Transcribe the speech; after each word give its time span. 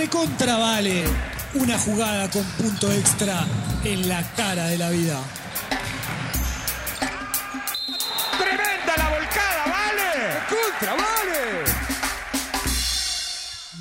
recontra 0.00 0.56
vale 0.56 1.04
una 1.60 1.78
jugada 1.78 2.30
con 2.30 2.42
punto 2.56 2.90
extra 2.90 3.44
en 3.84 4.08
la 4.08 4.22
cara 4.34 4.68
de 4.68 4.78
la 4.78 4.88
vida. 4.88 5.22
¡Tremenda 8.38 8.96
la 8.96 9.10
volcada, 9.10 9.64
vale! 9.66 10.08
¡Contra, 10.48 10.92
vale! 10.92 11.64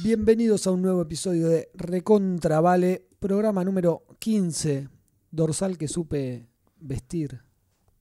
Bienvenidos 0.03 0.67
a 0.67 0.71
un 0.71 0.81
nuevo 0.81 1.01
episodio 1.03 1.47
de 1.47 1.69
Recontra 1.73 2.59
Vale, 2.59 3.07
programa 3.19 3.63
número 3.63 4.03
15, 4.19 4.89
dorsal 5.31 5.77
que 5.77 5.87
supe 5.87 6.49
vestir, 6.81 7.43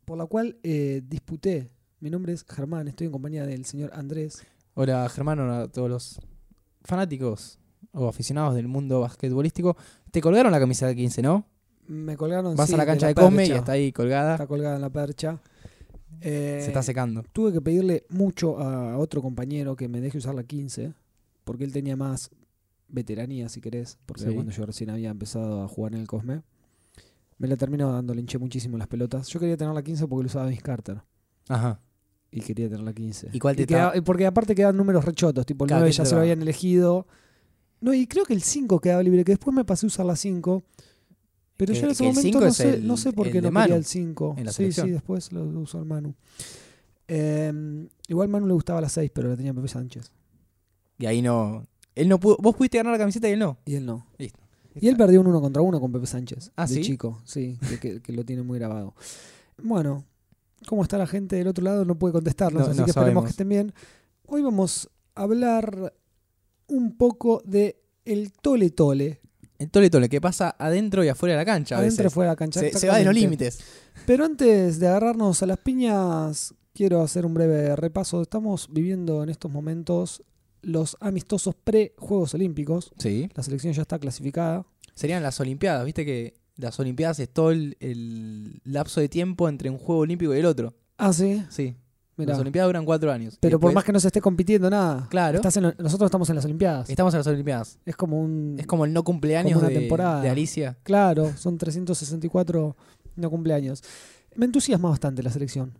por 0.04 0.18
la 0.18 0.26
cual 0.26 0.58
eh, 0.64 1.02
disputé. 1.06 1.70
Mi 2.00 2.10
nombre 2.10 2.32
es 2.32 2.44
Germán, 2.48 2.88
estoy 2.88 3.06
en 3.06 3.12
compañía 3.12 3.46
del 3.46 3.64
señor 3.64 3.92
Andrés. 3.94 4.44
Hola 4.74 5.08
Germán, 5.08 5.38
hola 5.38 5.60
a 5.62 5.68
todos 5.68 5.88
los 5.88 6.20
fanáticos 6.82 7.60
o 8.00 8.08
aficionados 8.08 8.54
del 8.54 8.68
mundo 8.68 9.00
basquetbolístico. 9.00 9.76
Te 10.10 10.20
colgaron 10.20 10.52
la 10.52 10.60
camisa 10.60 10.86
de 10.86 10.96
15, 10.96 11.22
¿no? 11.22 11.46
Me 11.86 12.16
colgaron. 12.16 12.54
Vas 12.56 12.68
sí, 12.68 12.74
a 12.74 12.78
la 12.78 12.86
cancha 12.86 13.06
de, 13.06 13.14
percha. 13.14 13.28
Come 13.28 13.46
y 13.46 13.50
está 13.52 13.72
ahí 13.72 13.92
colgada. 13.92 14.32
Está 14.34 14.46
colgada 14.46 14.76
en 14.76 14.82
la 14.82 14.90
percha. 14.90 15.40
Eh, 16.20 16.58
Se 16.62 16.68
está 16.68 16.82
secando. 16.82 17.22
Tuve 17.32 17.52
que 17.52 17.60
pedirle 17.60 18.04
mucho 18.08 18.58
a 18.58 18.98
otro 18.98 19.22
compañero 19.22 19.76
que 19.76 19.88
me 19.88 20.00
deje 20.00 20.18
usar 20.18 20.34
la 20.34 20.42
15, 20.44 20.92
porque 21.44 21.64
él 21.64 21.72
tenía 21.72 21.96
más 21.96 22.30
veteranía, 22.88 23.48
si 23.48 23.60
querés, 23.60 23.98
porque 24.06 24.22
Sí. 24.24 24.34
cuando 24.34 24.50
yo 24.52 24.64
recién 24.66 24.90
había 24.90 25.10
empezado 25.10 25.62
a 25.62 25.68
jugar 25.68 25.94
en 25.94 26.00
el 26.00 26.06
Cosme. 26.06 26.42
Me 27.38 27.46
la 27.46 27.56
terminó 27.56 27.92
dando, 27.92 28.14
le 28.14 28.20
hinché 28.20 28.38
muchísimo 28.38 28.76
las 28.78 28.88
pelotas. 28.88 29.28
Yo 29.28 29.38
quería 29.38 29.56
tener 29.56 29.72
la 29.74 29.82
15 29.82 30.08
porque 30.08 30.24
lo 30.24 30.26
usaba 30.26 30.46
Vince 30.46 30.62
Carter. 30.62 31.02
Ajá. 31.48 31.80
Y 32.30 32.40
quería 32.40 32.68
tener 32.68 32.82
la 32.84 32.92
15. 32.92 33.28
¿Y 33.32 33.38
cuál 33.38 33.54
te 33.56 33.64
queda- 33.66 33.88
estaba- 33.88 34.04
Porque 34.04 34.26
aparte 34.26 34.54
quedaban 34.54 34.76
números 34.76 35.04
rechotos, 35.04 35.46
tipo 35.46 35.64
el 35.64 35.68
Claro, 35.68 35.80
9 35.82 35.90
¿qué 35.92 35.96
ya 35.98 36.04
se 36.04 36.14
lo 36.14 36.20
habían 36.22 36.42
elegido. 36.42 37.06
No, 37.80 37.94
y 37.94 38.06
creo 38.06 38.24
que 38.24 38.34
el 38.34 38.42
5 38.42 38.80
quedaba 38.80 39.02
libre, 39.02 39.24
que 39.24 39.32
después 39.32 39.54
me 39.54 39.64
pasé 39.64 39.86
a 39.86 39.88
usar 39.88 40.06
la 40.06 40.16
5. 40.16 40.62
Pero 41.56 41.72
Que- 41.72 41.78
yo 41.80 41.86
en 41.86 41.90
ese 41.92 42.02
momento 42.04 42.20
5 42.22 42.40
no 42.40 42.52
sé, 42.52 42.74
el- 42.74 42.86
no 42.86 42.96
sé 42.96 43.12
por 43.12 43.30
qué 43.30 43.40
no 43.42 43.50
quería 43.52 43.76
el 43.76 43.84
5. 43.84 44.34
en 44.38 44.44
la 44.46 44.52
sí, 44.52 44.56
selección. 44.58 44.86
sí, 44.86 44.92
después 44.92 45.32
lo 45.32 45.42
usó 45.60 45.78
el 45.78 45.84
Manu. 45.86 46.14
Eh, 47.08 47.88
igual 48.08 48.28
Manu 48.28 48.46
le 48.46 48.52
gustaba 48.54 48.80
la 48.80 48.88
6, 48.88 49.10
pero 49.14 49.28
la 49.28 49.36
tenía 49.36 49.54
Pepe 49.54 49.68
Sánchez. 49.68 50.12
Y 50.98 51.06
ahí 51.06 51.22
no. 51.22 51.66
Él 51.94 52.08
no 52.08 52.20
pudo. 52.20 52.36
Vos 52.40 52.54
pudiste 52.54 52.76
ganar 52.78 52.92
la 52.92 52.98
camiseta 52.98 53.28
y 53.28 53.32
él 53.32 53.38
no. 53.38 53.58
Y 53.64 53.74
él 53.74 53.86
no. 53.86 54.06
Listo. 54.18 54.38
Y 54.80 54.86
él 54.88 54.96
perdió 54.96 55.20
un 55.20 55.26
uno 55.26 55.40
contra 55.40 55.62
uno 55.62 55.80
con 55.80 55.90
Pepe 55.90 56.06
Sánchez. 56.06 56.52
¿Ah, 56.54 56.66
de 56.66 56.74
sí? 56.74 56.82
chico, 56.82 57.20
sí, 57.24 57.58
que, 57.68 57.78
que- 57.80 58.00
que 58.02 58.12
lo 58.12 58.24
tiene 58.24 58.42
muy 58.42 58.58
grabado. 58.58 58.94
Bueno, 59.60 60.04
¿cómo 60.68 60.82
está 60.82 60.98
la 60.98 61.06
gente 61.06 61.34
del 61.36 61.48
otro 61.48 61.64
lado? 61.64 61.84
No 61.84 61.98
puede 61.98 62.12
contestarnos, 62.12 62.62
No- 62.62 62.68
así 62.70 62.78
no 62.78 62.84
que 62.84 62.90
esperemos 62.90 63.06
sabemos. 63.06 63.24
que 63.24 63.30
estén 63.30 63.48
bien. 63.48 63.72
Hoy 64.26 64.42
vamos 64.42 64.88
a 65.16 65.22
hablar 65.22 65.92
un 66.68 66.96
poco 66.96 67.42
de 67.44 67.80
el 68.04 68.32
tole 68.32 68.70
tole. 68.70 69.20
El 69.58 69.70
tole 69.70 69.90
tole 69.90 70.08
que 70.08 70.20
pasa 70.20 70.54
adentro 70.58 71.02
y 71.04 71.08
afuera 71.08 71.34
de 71.34 71.38
la 71.40 71.44
cancha. 71.44 71.74
a 71.76 71.78
Adentro 71.80 72.02
y 72.02 72.04
veces. 72.04 72.14
fuera 72.14 72.30
de 72.30 72.32
la 72.32 72.36
cancha. 72.36 72.60
Se, 72.60 72.72
se 72.72 72.88
va 72.88 72.98
de 72.98 73.04
los 73.04 73.14
límites. 73.14 73.58
Pero 74.06 74.24
antes 74.24 74.78
de 74.78 74.86
agarrarnos 74.86 75.42
a 75.42 75.46
las 75.46 75.58
piñas, 75.58 76.54
quiero 76.72 77.02
hacer 77.02 77.26
un 77.26 77.34
breve 77.34 77.74
repaso. 77.74 78.22
Estamos 78.22 78.68
viviendo 78.70 79.22
en 79.24 79.30
estos 79.30 79.50
momentos 79.50 80.22
los 80.62 80.96
amistosos 81.00 81.54
pre-Juegos 81.56 82.34
Olímpicos. 82.34 82.92
Sí. 82.98 83.28
La 83.34 83.42
selección 83.42 83.72
ya 83.72 83.82
está 83.82 83.98
clasificada. 83.98 84.64
Serían 84.94 85.22
las 85.24 85.40
Olimpiadas. 85.40 85.84
Viste 85.84 86.04
que 86.04 86.34
las 86.56 86.78
Olimpiadas 86.78 87.18
es 87.18 87.28
todo 87.28 87.50
el, 87.50 87.76
el 87.80 88.60
lapso 88.64 89.00
de 89.00 89.08
tiempo 89.08 89.48
entre 89.48 89.70
un 89.70 89.78
juego 89.78 90.02
olímpico 90.02 90.34
y 90.34 90.38
el 90.38 90.46
otro. 90.46 90.74
Ah, 90.98 91.12
sí. 91.12 91.42
Sí. 91.50 91.74
Mirá. 92.18 92.32
Las 92.32 92.40
Olimpiadas 92.40 92.68
duran 92.68 92.84
cuatro 92.84 93.10
años. 93.12 93.38
Pero 93.40 93.58
por 93.58 93.72
más 93.72 93.84
que 93.84 93.92
no 93.92 94.00
se 94.00 94.08
esté 94.08 94.20
compitiendo 94.20 94.68
nada. 94.68 95.06
Claro. 95.08 95.36
estás 95.36 95.56
en 95.56 95.62
lo- 95.64 95.74
nosotros 95.78 96.08
estamos 96.08 96.28
en 96.28 96.36
las 96.36 96.44
Olimpiadas. 96.44 96.90
Estamos 96.90 97.14
en 97.14 97.18
las 97.20 97.26
Olimpiadas. 97.26 97.78
Es 97.86 97.96
como 97.96 98.20
un. 98.20 98.56
Es 98.58 98.66
como 98.66 98.84
el 98.84 98.92
no 98.92 99.04
cumpleaños 99.04 99.52
Como 99.54 99.66
una 99.66 99.74
de, 99.74 99.80
temporada. 99.80 100.20
de 100.20 100.28
Alicia. 100.28 100.76
Claro, 100.82 101.32
son 101.36 101.56
364 101.58 102.76
no 103.16 103.30
cumpleaños. 103.30 103.82
Me 104.34 104.44
entusiasma 104.46 104.90
bastante 104.90 105.22
la 105.22 105.30
selección. 105.30 105.72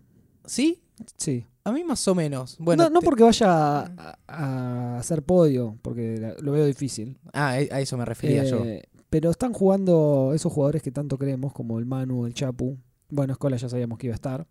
¿Sí? 0.47 0.81
Sí. 1.17 1.45
A 1.65 1.71
mí 1.73 1.85
más 1.85 2.07
o 2.09 2.15
menos. 2.15 2.57
Bueno, 2.59 2.85
no 2.85 2.91
no 2.91 3.01
te- 3.01 3.05
porque 3.05 3.23
vaya 3.23 3.81
a, 3.83 4.19
a 4.27 4.99
hacer 4.99 5.23
podio, 5.23 5.77
porque 5.83 6.35
lo 6.41 6.53
veo 6.53 6.65
difícil. 6.65 7.19
Ah, 7.33 7.51
a 7.51 7.53
a 7.55 7.81
eso 7.81 7.97
me 7.99 8.05
refería 8.05 8.45
yo. 8.45 8.65
Eh, 8.65 8.85
Pero 9.11 9.31
están 9.31 9.53
jugando 9.53 10.33
esos 10.35 10.53
jugadores 10.53 10.83
que 10.83 10.91
tanto 10.91 11.19
queremos, 11.19 11.53
como 11.53 11.79
el 11.79 11.85
Manu, 11.87 12.27
el 12.27 12.35
Chapu. 12.35 12.79
Bueno, 13.11 13.33
Escola 13.35 13.57
ya 13.57 13.69
sabíamos 13.69 13.99
que 13.99 14.07
iba 14.09 14.15
a 14.15 14.17
estar. 14.17 14.47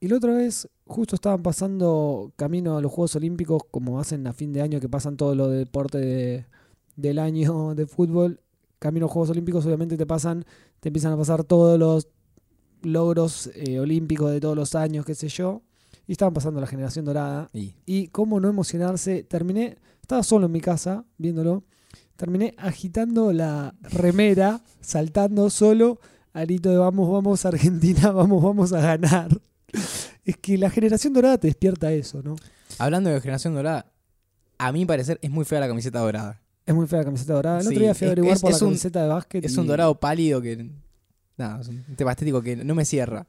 Y 0.00 0.08
la 0.08 0.16
otra 0.16 0.32
vez, 0.32 0.68
justo 0.86 1.16
estaban 1.16 1.42
pasando 1.42 2.32
camino 2.36 2.76
a 2.76 2.80
los 2.80 2.92
Juegos 2.92 3.16
Olímpicos, 3.16 3.62
como 3.70 3.98
hacen 4.00 4.26
a 4.26 4.32
fin 4.32 4.52
de 4.52 4.62
año, 4.62 4.78
que 4.80 4.88
pasan 4.88 5.16
todo 5.16 5.34
lo 5.34 5.48
de 5.48 5.58
deporte 5.58 5.98
de- 5.98 6.46
del 6.96 7.18
año 7.18 7.74
de 7.74 7.86
fútbol. 7.86 8.40
Camino 8.78 9.04
a 9.04 9.08
los 9.08 9.12
Juegos 9.12 9.30
Olímpicos, 9.30 9.66
obviamente 9.66 9.96
te 9.96 10.06
pasan, 10.06 10.44
te 10.80 10.88
empiezan 10.90 11.12
a 11.12 11.16
pasar 11.16 11.42
todos 11.44 11.78
los 11.78 12.08
logros 12.82 13.50
eh, 13.54 13.80
olímpicos 13.80 14.30
de 14.30 14.40
todos 14.40 14.56
los 14.56 14.74
años, 14.76 15.04
qué 15.04 15.14
sé 15.14 15.28
yo. 15.28 15.62
Y 16.06 16.12
estaban 16.12 16.32
pasando 16.32 16.60
la 16.60 16.66
generación 16.66 17.04
dorada. 17.04 17.50
Y 17.52 17.74
Y 17.84 18.08
cómo 18.08 18.40
no 18.40 18.48
emocionarse. 18.48 19.24
Terminé, 19.24 19.76
estaba 20.00 20.22
solo 20.22 20.46
en 20.46 20.52
mi 20.52 20.60
casa 20.60 21.04
viéndolo. 21.18 21.64
Terminé 22.16 22.54
agitando 22.56 23.32
la 23.32 23.74
remera, 23.82 24.60
saltando 24.80 25.50
solo, 25.50 25.98
arito 26.32 26.70
de 26.70 26.78
vamos, 26.78 27.10
vamos 27.10 27.44
Argentina, 27.44 28.10
vamos, 28.12 28.42
vamos 28.42 28.72
a 28.72 28.80
ganar. 28.80 29.28
Es 30.24 30.36
que 30.36 30.56
la 30.58 30.70
generación 30.70 31.12
dorada 31.12 31.38
te 31.38 31.46
despierta 31.48 31.92
eso, 31.92 32.22
¿no? 32.22 32.36
hablando 32.78 33.10
de 33.10 33.20
generación 33.20 33.54
dorada, 33.54 33.86
a 34.58 34.72
mi 34.72 34.84
parecer 34.86 35.18
es 35.22 35.30
muy 35.30 35.44
fea 35.44 35.60
la 35.60 35.68
camiseta 35.68 35.98
dorada. 36.00 36.40
Es 36.66 36.74
muy 36.74 36.86
fea 36.86 36.98
la 37.00 37.04
camiseta 37.06 37.32
dorada. 37.32 37.58
El 37.58 37.62
Sí, 37.64 37.68
otro 37.70 37.80
día 37.80 37.94
fui 37.94 38.06
a 38.06 38.10
averiguar 38.10 38.34
es- 38.36 38.40
por 38.42 38.50
es 38.50 38.60
la 38.60 38.66
un- 38.66 38.70
camiseta 38.72 39.02
de 39.02 39.08
básquet. 39.08 39.44
Es 39.44 39.54
y 39.56 39.58
un 39.60 39.66
dorado 39.66 39.98
pálido 39.98 40.40
que. 40.42 40.70
Nada, 41.38 41.60
es 41.60 41.68
un 41.68 41.82
tema 41.96 42.10
estético 42.12 42.42
que 42.42 42.56
no 42.56 42.74
me 42.74 42.84
cierra. 42.84 43.26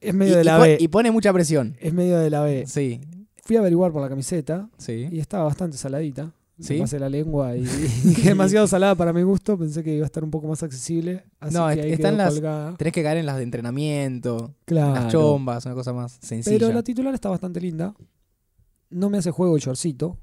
Es 0.00 0.14
medio 0.14 0.34
y, 0.34 0.36
de 0.36 0.44
la 0.44 0.58
B. 0.58 0.76
y 0.78 0.88
pone 0.88 1.10
mucha 1.10 1.32
presión. 1.32 1.76
Es 1.80 1.92
medio 1.92 2.18
de 2.18 2.30
la 2.30 2.42
B. 2.42 2.64
Sí, 2.68 3.00
Fui 3.42 3.56
a 3.56 3.60
averiguar 3.60 3.90
por 3.92 4.02
la 4.02 4.08
camiseta 4.10 4.68
sí. 4.76 5.08
y 5.10 5.18
estaba 5.20 5.44
bastante 5.44 5.76
saladita. 5.78 6.32
¿Sí? 6.60 6.74
Me 6.74 6.80
pasé 6.80 6.98
la 6.98 7.08
lengua 7.08 7.56
y, 7.56 7.60
y 8.04 8.14
demasiado 8.22 8.66
salada 8.66 8.94
para 8.94 9.12
mi 9.12 9.22
gusto. 9.22 9.56
Pensé 9.58 9.84
que 9.84 9.94
iba 9.94 10.04
a 10.04 10.06
estar 10.06 10.24
un 10.24 10.30
poco 10.30 10.48
más 10.48 10.62
accesible. 10.62 11.24
Así 11.40 11.54
No, 11.54 11.66
que 11.68 11.80
ahí 11.82 11.92
están 11.92 12.16
las- 12.16 12.34
colgada. 12.34 12.74
Tenés 12.76 12.92
que 12.92 13.02
caer 13.02 13.18
en 13.18 13.26
las 13.26 13.36
de 13.36 13.42
entrenamiento, 13.44 14.54
Claro. 14.64 14.94
las 14.94 15.12
chombas, 15.12 15.64
una 15.66 15.74
cosa 15.74 15.92
más 15.92 16.18
sencilla. 16.20 16.58
Pero 16.58 16.72
la 16.72 16.82
titular 16.82 17.14
está 17.14 17.28
bastante 17.28 17.60
linda. 17.60 17.94
No 18.90 19.08
me 19.10 19.18
hace 19.18 19.30
juego 19.30 19.54
el 19.56 19.62
shortcito. 19.62 20.18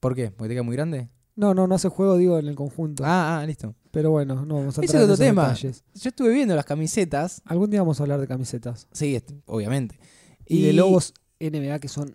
¿Por 0.00 0.14
qué? 0.14 0.30
¿Porque 0.30 0.48
te 0.50 0.54
queda 0.54 0.62
muy 0.62 0.76
grande? 0.76 1.08
No, 1.34 1.54
no, 1.54 1.66
no 1.66 1.74
hace 1.74 1.88
juego, 1.88 2.16
digo, 2.18 2.38
en 2.38 2.46
el 2.46 2.54
conjunto. 2.54 3.04
Ah, 3.06 3.40
ah, 3.40 3.46
listo. 3.46 3.74
Pero 3.90 4.10
bueno, 4.10 4.44
no 4.44 4.56
vamos 4.56 4.78
a 4.78 4.82
Ese 4.82 4.96
es 4.98 5.02
otro 5.04 5.16
tema. 5.16 5.48
detalles. 5.48 5.82
Yo 5.94 6.08
estuve 6.10 6.32
viendo 6.32 6.54
las 6.54 6.64
camisetas. 6.66 7.40
Algún 7.46 7.70
día 7.70 7.80
vamos 7.80 7.98
a 8.00 8.02
hablar 8.04 8.20
de 8.20 8.26
camisetas. 8.26 8.86
Sí, 8.92 9.18
obviamente. 9.46 9.98
Y, 10.46 10.62
de 10.62 10.72
logos 10.72 11.14
NBA 11.40 11.78
que 11.78 11.88
son 11.88 12.14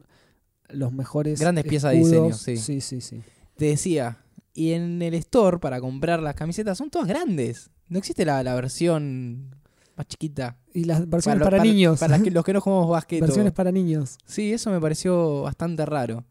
los 0.69 0.91
mejores. 0.91 1.39
Grandes 1.39 1.65
piezas 1.65 1.91
de 1.93 1.97
diseño, 1.99 2.33
sí. 2.33 2.57
Sí, 2.57 2.81
sí, 2.81 3.01
sí. 3.01 3.21
Te 3.55 3.65
decía, 3.65 4.17
y 4.53 4.71
en 4.73 5.01
el 5.01 5.13
store 5.15 5.59
para 5.59 5.79
comprar 5.79 6.21
las 6.21 6.35
camisetas 6.35 6.77
son 6.77 6.89
todas 6.89 7.07
grandes. 7.07 7.69
No 7.89 7.97
existe 7.99 8.25
la, 8.25 8.43
la 8.43 8.53
versión 8.55 9.55
más 9.95 10.07
chiquita. 10.07 10.57
Y 10.73 10.83
las 10.83 11.09
versiones 11.09 11.41
para, 11.43 11.63
niños. 11.63 11.99
Para 11.99 12.19
que- 12.21 12.29
los 12.31 12.43
que 12.43 12.53
no 12.53 12.61
jugamos 12.61 12.89
básquet. 12.89 13.21
o- 13.21 13.25
versiones 13.25 13.53
para 13.53 13.71
niños. 13.71 14.17
Sí, 14.25 14.51
eso 14.53 14.69
me 14.71 14.79
pareció 14.79 15.41
bastante 15.43 15.85
raro. 15.85 16.25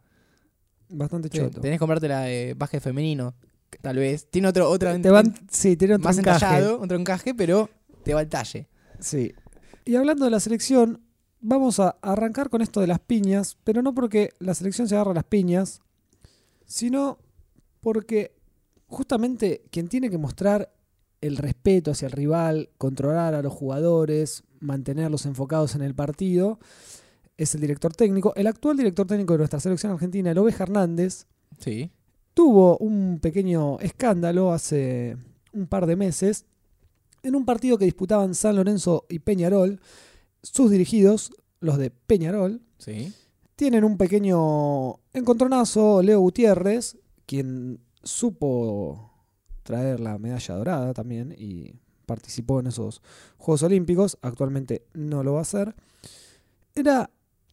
Bastante 0.89 1.29
Sí, 1.33 1.39
choto. 1.39 1.61
Tenés 1.61 1.77
que 1.77 1.81
comprarte 1.81 2.07
la 2.09 2.21
de 2.23 2.55
básquet 2.57 2.81
femenino, 2.81 3.35
tal 3.83 3.97
vez. 3.97 4.29
Tiene 4.31 4.47
otro, 4.49 4.71
otra 4.71 5.01
Te 5.01 5.11
van, 5.11 5.35
sí, 5.51 5.77
tiene 5.77 5.95
otro 5.95 6.05
más 6.05 6.19
encaje. 6.19 6.45
entallado, 6.45 6.81
otro 6.81 6.97
encaje, 6.97 7.35
pero 7.35 7.69
te 8.05 8.15
va 8.15 8.21
el 8.21 8.29
talle. 8.29 8.69
Sí. 9.01 9.33
Y 9.85 9.97
hablando 9.97 10.25
de 10.27 10.31
la 10.31 10.39
selección, 10.41 11.01
vamos 11.41 11.81
a 11.81 11.97
arrancar 12.03 12.49
con 12.51 12.63
esto 12.63 12.81
de 12.81 12.87
las 12.87 13.01
piñas, 13.01 13.57
pero 13.65 13.83
no 13.83 13.95
porque 13.95 14.31
la 14.39 14.55
selección 14.55 14.89
se 14.89 14.95
agarra 14.95 15.15
las 15.15 15.25
piñas, 15.25 15.81
sino 16.67 17.19
porque 17.81 18.35
justamente 18.87 19.63
quien 19.71 19.89
tiene 19.89 20.11
que 20.11 20.19
mostrar 20.19 20.73
el 21.21 21.37
respeto 21.37 21.91
hacia 21.93 22.07
el 22.07 22.13
rival, 22.13 22.71
controlar 22.79 23.35
a 23.35 23.43
los 23.43 23.53
jugadores, 23.53 24.45
mantenerlos 24.61 25.27
enfocados 25.27 25.75
en 25.75 25.83
el 25.83 25.95
partido, 25.95 26.59
es 27.37 27.55
el 27.55 27.61
director 27.61 27.93
técnico. 27.95 28.33
El 28.37 28.47
actual 28.47 28.77
director 28.77 29.07
técnico 29.07 29.35
de 29.35 29.39
nuestra 29.39 29.61
selección 29.61 29.93
argentina, 29.93 30.31
el 30.31 30.39
Oveja 30.39 30.65
Hernández, 30.65 31.27
Sí. 31.59 31.91
tuvo 32.35 32.77
un 32.79 33.19
pequeño 33.21 33.79
escándalo 33.81 34.53
hace 34.53 35.17
un 35.53 35.67
par 35.67 35.87
de 35.87 35.97
meses 35.97 36.45
en 37.23 37.35
un 37.35 37.45
partido 37.45 37.79
que 37.79 37.87
disputaban 37.87 38.35
San 38.35 38.57
Lorenzo 38.57 39.07
y 39.09 39.19
Peñarol. 39.21 39.81
Sus 40.53 40.71
dirigidos, 40.71 41.33
los 41.61 41.79
de 41.79 41.91
Peñarol, 41.91 42.61
Sí. 42.79 43.13
tienen 43.57 43.85
un 43.85 43.97
pequeño 43.97 44.97
encontronazo. 45.13 46.03
Leo 46.03 46.21
Gutiérrez, 46.21 46.97
quien 47.27 47.81
supo 48.03 49.11
traer 49.63 49.99
la 50.01 50.19
medalla 50.19 50.55
dorada 50.55 50.95
también 50.95 51.35
y 51.37 51.75
participó 52.07 52.61
en 52.61 52.69
esos 52.69 53.03
Juegos 53.39 53.63
Olímpicos, 53.65 54.19
actualmente 54.23 54.85
no 54.95 55.25
lo 55.25 55.33
va 55.33 55.41
a 55.41 55.43
hacer. 55.43 55.75
Era 56.75 57.11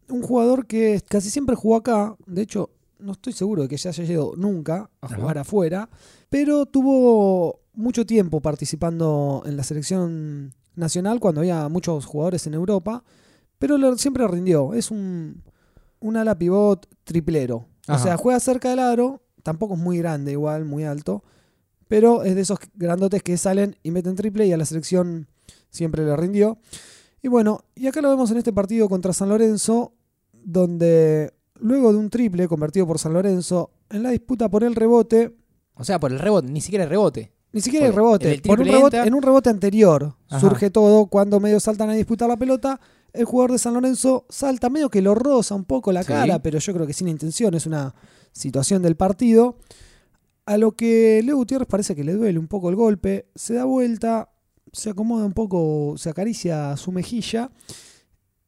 un 0.09 0.21
jugador 0.21 0.67
que 0.67 1.01
casi 1.07 1.29
siempre 1.31 1.55
jugó 1.55 1.77
acá, 1.77 2.15
de 2.27 2.41
hecho 2.43 2.69
no 2.99 3.13
estoy 3.13 3.33
seguro 3.33 3.63
de 3.63 3.67
que 3.67 3.77
se 3.79 3.89
haya 3.89 4.03
ido 4.03 4.33
nunca 4.37 4.89
a 5.01 5.07
Ajá. 5.07 5.15
jugar 5.15 5.37
afuera, 5.39 5.89
pero 6.29 6.65
tuvo 6.67 7.61
mucho 7.73 8.05
tiempo 8.05 8.41
participando 8.41 9.41
en 9.45 9.57
la 9.57 9.63
selección 9.63 10.53
nacional 10.75 11.19
cuando 11.19 11.41
había 11.41 11.67
muchos 11.69 12.05
jugadores 12.05 12.45
en 12.47 12.53
Europa, 12.53 13.03
pero 13.59 13.97
siempre 13.97 14.27
rindió. 14.27 14.73
Es 14.73 14.91
un, 14.91 15.43
un 15.99 16.17
ala 16.17 16.37
pivot 16.37 16.87
triplero. 17.03 17.67
O 17.87 17.97
sea, 17.97 18.17
juega 18.17 18.39
cerca 18.39 18.69
del 18.69 18.79
aro, 18.79 19.21
tampoco 19.43 19.73
es 19.73 19.79
muy 19.79 19.97
grande 19.97 20.31
igual, 20.31 20.65
muy 20.65 20.83
alto, 20.85 21.23
pero 21.87 22.23
es 22.23 22.35
de 22.35 22.41
esos 22.41 22.59
grandotes 22.75 23.21
que 23.23 23.37
salen 23.37 23.77
y 23.83 23.91
meten 23.91 24.15
triple 24.15 24.47
y 24.47 24.53
a 24.53 24.57
la 24.57 24.65
selección 24.65 25.27
siempre 25.69 26.05
le 26.05 26.15
rindió. 26.15 26.57
Y 27.21 27.27
bueno, 27.27 27.65
y 27.75 27.87
acá 27.87 28.01
lo 28.01 28.09
vemos 28.09 28.31
en 28.31 28.37
este 28.37 28.53
partido 28.53 28.87
contra 28.89 29.13
San 29.13 29.29
Lorenzo, 29.29 29.93
donde 30.31 31.33
luego 31.59 31.91
de 31.91 31.97
un 31.99 32.09
triple 32.09 32.47
convertido 32.47 32.87
por 32.87 32.99
San 32.99 33.13
Lorenzo, 33.13 33.71
en 33.89 34.03
la 34.03 34.09
disputa 34.09 34.49
por 34.49 34.63
el 34.63 34.75
rebote, 34.75 35.35
O 35.75 35.83
sea, 35.83 35.99
por 35.99 36.11
el 36.11 36.19
rebote, 36.19 36.51
ni 36.51 36.61
siquiera 36.61 36.83
el 36.83 36.89
rebote. 36.89 37.31
Ni 37.53 37.61
siquiera 37.61 37.85
el 37.85 37.93
Por- 37.93 38.01
rebote, 38.01 38.33
en 38.35 38.41
por 38.41 38.59
un 38.59 38.65
rebote 38.67 38.97
entra. 38.97 39.07
en 39.07 39.13
un 39.13 39.21
rebote 39.21 39.49
anterior 39.49 40.15
Ajá. 40.29 40.39
surge 40.41 40.69
todo 40.69 41.05
cuando 41.05 41.39
medio 41.39 41.59
saltan 41.61 41.89
a 41.89 41.93
disputar 41.93 42.27
la 42.27 42.35
pelota. 42.37 42.81
El 43.13 43.25
jugador 43.25 43.51
de 43.53 43.59
San 43.59 43.75
Lorenzo 43.75 44.25
salta 44.27 44.69
medio 44.71 44.89
que 44.89 45.01
lo 45.01 45.13
roza 45.15 45.53
un 45.55 45.63
poco 45.65 45.91
la 45.91 46.01
Sí. 46.01 46.07
cara, 46.09 46.39
pero 46.41 46.57
yo 46.59 46.73
creo 46.73 46.85
que 46.87 46.93
sin 46.93 47.07
intención, 47.07 47.53
es 47.53 47.65
una 47.67 47.93
situación 48.31 48.81
del 48.81 48.95
partido. 48.95 49.57
A 50.45 50.57
lo 50.57 50.71
que 50.73 51.21
Leo 51.23 51.37
Gutiérrez 51.37 51.67
parece 51.67 51.95
que 51.95 52.03
le 52.03 52.13
duele 52.13 52.37
un 52.39 52.47
poco 52.47 52.69
el 52.69 52.75
golpe, 52.75 53.29
se 53.35 53.53
da 53.53 53.63
vuelta, 53.65 54.29
se 54.73 54.89
acomoda 54.89 55.25
un 55.25 55.33
poco, 55.33 55.93
se 55.97 56.09
acaricia 56.09 56.75
su 56.75 56.91
mejilla 56.91 57.51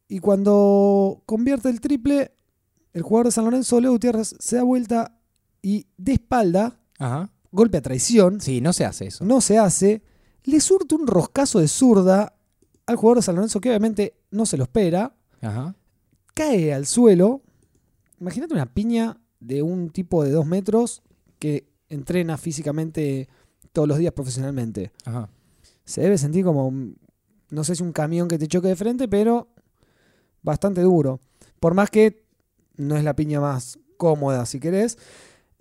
y 0.08 0.18
cuando 0.18 1.22
convierte 1.26 1.68
el 1.68 1.80
triple, 1.80 2.32
el 2.92 3.02
jugador 3.02 3.26
de 3.26 3.32
San 3.32 3.44
Lorenzo, 3.44 3.80
Leo 3.80 3.92
Gutiérrez, 3.92 4.34
se 4.38 4.56
da 4.56 4.62
vuelta 4.64 5.16
y 5.62 5.86
de 5.96 6.12
espalda, 6.14 6.80
Ajá. 6.98 7.30
Golpe 7.56 7.78
a 7.78 7.82
traición, 7.82 8.40
Sí, 8.40 8.60
no 8.60 8.72
se 8.72 8.84
hace 8.84 9.06
eso. 9.06 9.24
no 9.24 9.40
se 9.40 9.58
hace, 9.58 10.02
le 10.44 10.60
surte 10.60 10.94
un 10.94 11.06
roscazo 11.06 11.58
de 11.58 11.68
zurda 11.68 12.34
al 12.86 12.96
jugador 12.96 13.18
de 13.18 13.22
San 13.22 13.34
Lorenzo 13.34 13.60
que 13.60 13.68
obviamente 13.70 14.14
no 14.30 14.46
se 14.46 14.56
lo 14.56 14.64
espera, 14.64 15.16
Ajá. 15.40 15.74
cae 16.34 16.72
al 16.72 16.86
suelo. 16.86 17.42
Imagínate 18.20 18.54
una 18.54 18.72
piña 18.72 19.18
de 19.40 19.62
un 19.62 19.90
tipo 19.90 20.22
de 20.22 20.30
dos 20.30 20.46
metros 20.46 21.02
que 21.38 21.66
entrena 21.88 22.36
físicamente 22.36 23.28
todos 23.72 23.88
los 23.88 23.98
días 23.98 24.12
profesionalmente. 24.12 24.92
Ajá. 25.04 25.28
Se 25.84 26.00
debe 26.02 26.16
sentir 26.18 26.44
como, 26.44 26.72
no 27.50 27.64
sé 27.64 27.74
si 27.74 27.82
un 27.82 27.92
camión 27.92 28.28
que 28.28 28.38
te 28.38 28.46
choque 28.48 28.68
de 28.68 28.76
frente, 28.76 29.08
pero 29.08 29.48
bastante 30.42 30.80
duro. 30.82 31.20
Por 31.60 31.74
más 31.74 31.90
que 31.90 32.24
no 32.76 32.96
es 32.96 33.04
la 33.04 33.16
piña 33.16 33.40
más 33.40 33.78
cómoda, 33.96 34.46
si 34.46 34.60
querés. 34.60 34.98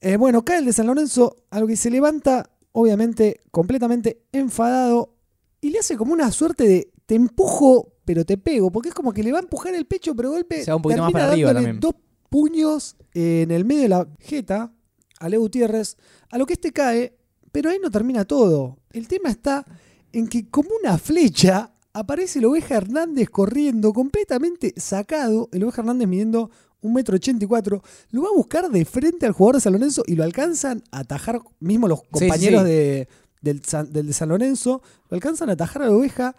Eh, 0.06 0.18
bueno, 0.18 0.46
cae 0.46 0.60
el 0.60 0.66
de 0.66 0.74
San 0.74 0.86
Lorenzo, 0.86 1.36
a 1.50 1.60
lo 1.60 1.66
que 1.66 1.76
se 1.76 1.90
levanta, 1.90 2.52
obviamente, 2.74 3.42
completamente 3.50 4.22
enfadado 4.32 5.16
y 5.62 5.72
le 5.72 5.80
hace 5.80 5.98
como 5.98 6.14
una 6.14 6.32
suerte 6.32 6.68
de 6.68 6.92
te 7.08 7.16
empujo, 7.16 7.92
pero 8.06 8.24
te 8.24 8.38
pego, 8.38 8.72
porque 8.72 8.90
es 8.90 8.94
como 8.94 9.12
que 9.12 9.24
le 9.24 9.32
va 9.32 9.40
a 9.40 9.42
empujar 9.42 9.74
el 9.74 9.88
pecho, 9.88 10.16
pero 10.16 10.30
golpe. 10.30 10.64
Se 10.64 10.70
va 10.70 10.76
un 10.76 10.84
poquito 10.84 11.02
más 11.02 11.12
para 11.12 11.32
arriba 11.32 11.56
también. 11.56 11.80
Dos 11.80 11.96
puños 12.30 12.98
en 13.16 13.50
el 13.50 13.66
medio 13.66 13.82
de 13.82 13.90
la 13.90 14.08
jeta 14.20 14.72
a 15.20 15.28
Leo 15.28 15.40
Gutiérrez, 15.40 15.98
a 16.30 16.38
lo 16.38 16.46
que 16.46 16.54
este 16.54 16.72
cae, 16.72 17.18
pero 17.52 17.72
ahí 17.72 17.80
no 17.82 17.90
termina 17.90 18.26
todo. 18.26 18.78
El 18.92 19.08
tema 19.08 19.32
está 19.32 19.66
en 20.14 20.28
que, 20.28 20.48
como 20.52 20.70
una 20.80 21.00
flecha, 21.00 21.74
aparece 21.94 22.38
el 22.38 22.46
Oveja 22.46 22.76
Hernández 22.76 23.32
corriendo, 23.32 23.92
completamente 23.92 24.76
sacado. 24.78 25.50
El 25.52 25.64
Oveja 25.64 25.82
Hernández 25.82 26.08
midiendo 26.08 26.52
un 26.82 26.94
metro 26.94 27.16
ochenta 27.16 27.44
y 27.46 27.48
cuatro. 27.48 27.82
Lo 28.12 28.22
va 28.24 28.30
a 28.30 28.36
buscar 28.38 28.70
de 28.70 28.86
frente 28.86 29.26
al 29.26 29.32
jugador 29.32 29.56
de 29.56 29.62
San 29.62 29.74
Lorenzo 29.74 30.04
y 30.08 30.16
lo 30.16 30.24
alcanzan 30.24 30.84
a 30.92 31.00
atajar, 31.00 31.42
mismo 31.60 31.88
los 31.88 32.04
compañeros 32.04 32.62
sí. 32.64 32.68
De, 32.70 33.08
del, 33.42 33.64
San- 33.64 33.92
del 33.92 34.08
de 34.08 34.14
San 34.14 34.30
Lorenzo, 34.30 34.82
lo 35.10 35.16
alcanzan 35.16 35.50
a 35.50 35.54
atajar 35.54 35.82
a 35.84 35.86
la 35.88 35.92
Oveja. 35.92 36.36